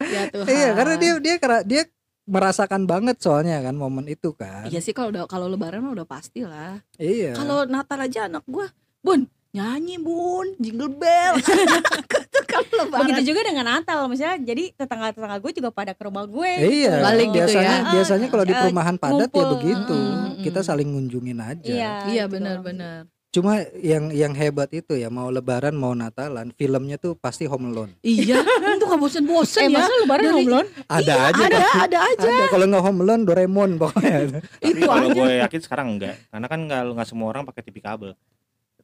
[0.01, 0.47] Ya Tuhan.
[0.47, 1.83] Iya, karena dia dia kera- dia
[2.25, 4.69] merasakan banget soalnya kan momen itu kan.
[4.69, 6.77] Iya sih kalau udah kalau lebaran mah udah pasti lah.
[6.95, 7.33] Iya.
[7.33, 8.69] Kalau Natal aja anak gua,
[8.99, 11.41] Bun, nyanyi Bun, jingle bell.
[12.21, 13.01] Itu kalau lebaran.
[13.03, 16.53] Begitu juga dengan Natal misalnya jadi tetangga-tetangga gue juga pada ke rumah gue.
[16.85, 17.91] Iya, Balik gitu biasanya ya.
[17.91, 19.49] biasanya kalau di Ah, perumahan padat ya ngumpul.
[19.57, 19.97] begitu.
[19.97, 20.43] Mm-mm.
[20.45, 21.65] Kita saling ngunjungin aja.
[21.65, 21.95] Iya.
[22.07, 23.09] Iya gitu benar-benar.
[23.39, 27.95] Cuma yang yang hebat itu ya mau lebaran mau Natalan, filmnya tuh pasti Home Alone.
[28.01, 28.43] Iya,
[28.75, 29.79] itu gak bosen-bosen Eh ya.
[29.79, 31.79] masa lebaran Dari- belum Ada Iya, aja ada, pasti.
[31.87, 32.27] ada aja.
[32.27, 34.19] Ada kalau nggak Home Alone Doraemon pokoknya.
[34.59, 35.15] Tapi Itu kalau aja.
[35.15, 36.15] gue yakin sekarang enggak.
[36.27, 38.11] Karena kan nggak nggak semua orang pakai TV kabel.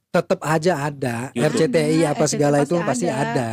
[0.08, 1.16] Tetap aja ada.
[1.34, 1.66] YouTube.
[1.66, 3.26] RCTI Ada, apa segala itu pasti pasti ada.
[3.26, 3.50] ada.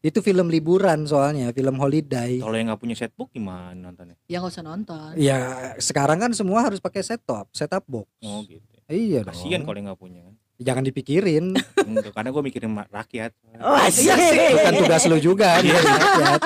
[0.00, 2.40] Itu film liburan soalnya, film holiday.
[2.40, 4.16] Kalau yang nggak punya setbook gimana nontonnya?
[4.24, 5.12] Ya gak usah nonton.
[5.12, 5.36] Ya
[5.76, 8.08] sekarang kan semua harus pakai set top, set box.
[8.18, 8.64] Oh gitu.
[8.88, 9.36] Iya dong.
[9.36, 10.24] Kasihan kalau yang nggak punya.
[10.60, 11.56] Jangan dipikirin.
[11.88, 13.32] Enggak, karena gue mikirin rakyat.
[13.64, 14.52] Oh, Iya sih.
[14.60, 15.56] Bukan tugas lu juga.
[15.64, 16.40] mikirin rakyat.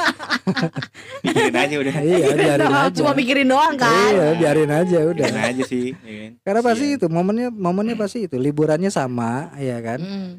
[1.27, 1.95] Mikirin aja udah.
[1.99, 2.95] iya, biarin aja.
[2.95, 4.11] Cuma mikirin doang kan.
[4.15, 5.27] Iya, biarin aja udah.
[5.27, 5.87] Mikirin aja sih.
[5.99, 6.31] ya kan?
[6.47, 9.99] Karena pasti itu momennya momennya pasti itu liburannya sama ya kan.
[9.99, 10.33] Mm.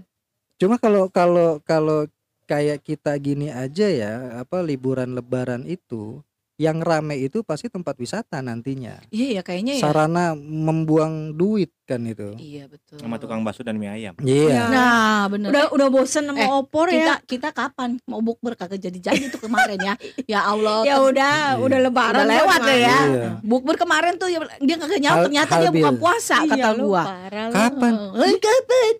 [0.55, 2.07] Cuma kalau kalau kalau
[2.47, 6.23] kayak kita gini aja ya apa liburan lebaran itu
[6.55, 9.03] yang rame itu pasti tempat wisata nantinya.
[9.09, 9.83] Iya ya kayaknya ya.
[9.83, 12.31] Sarana membuang duit kan itu.
[12.35, 12.95] Iya betul.
[12.97, 14.15] sama tukang bakso dan mie ayam.
[14.17, 14.67] Iya.
[14.67, 15.51] Nah bener.
[15.51, 17.15] Udah udah bosen sama Eh, opor kita ya.
[17.21, 19.93] kita kapan mau bukber kagak jadi-jadi tuh kemarin ya.
[20.31, 20.81] Ya Allah.
[20.83, 21.61] Ya tem- udah, Iya.
[21.61, 22.99] udah lebaran Udah lewat deh ya.
[23.05, 23.29] Iya.
[23.41, 25.75] Bukber kemarin tuh ya, dia kagak nyaut Hal- ternyata dia halbil.
[25.77, 27.03] buka puasa Iya, kata lu gua.
[27.51, 27.93] Kapan?
[28.15, 28.93] Eh, kapan?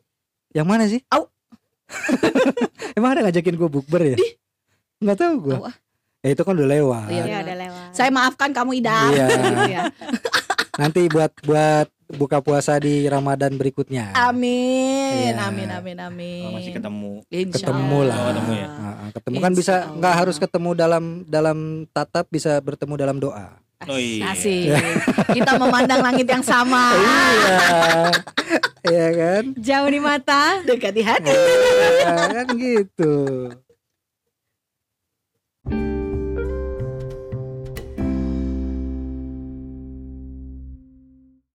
[0.51, 0.99] Yang mana sih?
[1.07, 1.23] Au.
[2.97, 4.17] Emang ada ngajakin gue bukber ya?
[4.97, 5.57] Nggak tahu gue.
[6.25, 6.27] Ah.
[6.27, 7.07] Ya itu kan udah lewat.
[7.07, 7.87] Iya, Iya, udah lewat.
[7.93, 8.99] Saya maafkan kamu Ida.
[9.13, 9.25] Iya.
[9.29, 9.81] Gitu ya.
[10.75, 14.17] Nanti buat buat buka puasa di Ramadan berikutnya.
[14.17, 15.29] Amin.
[15.29, 15.37] Iya.
[15.45, 16.41] Amin amin amin.
[16.41, 17.11] Kalau masih ketemu.
[17.29, 18.09] Insya Ketemu Allah.
[18.09, 18.17] lah.
[18.17, 18.67] Oh, ketemu ya?
[18.67, 21.57] Nah, ketemu kan Insya bisa nggak harus ketemu dalam dalam
[21.89, 23.47] tatap bisa bertemu dalam doa.
[23.85, 24.33] Oh iya.
[24.33, 24.73] Asik.
[25.29, 26.89] Kita memandang langit yang sama.
[26.97, 27.57] iya.
[28.81, 29.43] Iya kan?
[29.57, 30.61] Jauh di mata.
[30.63, 31.29] Dekat di hati.
[31.29, 33.13] Iya, kan gitu.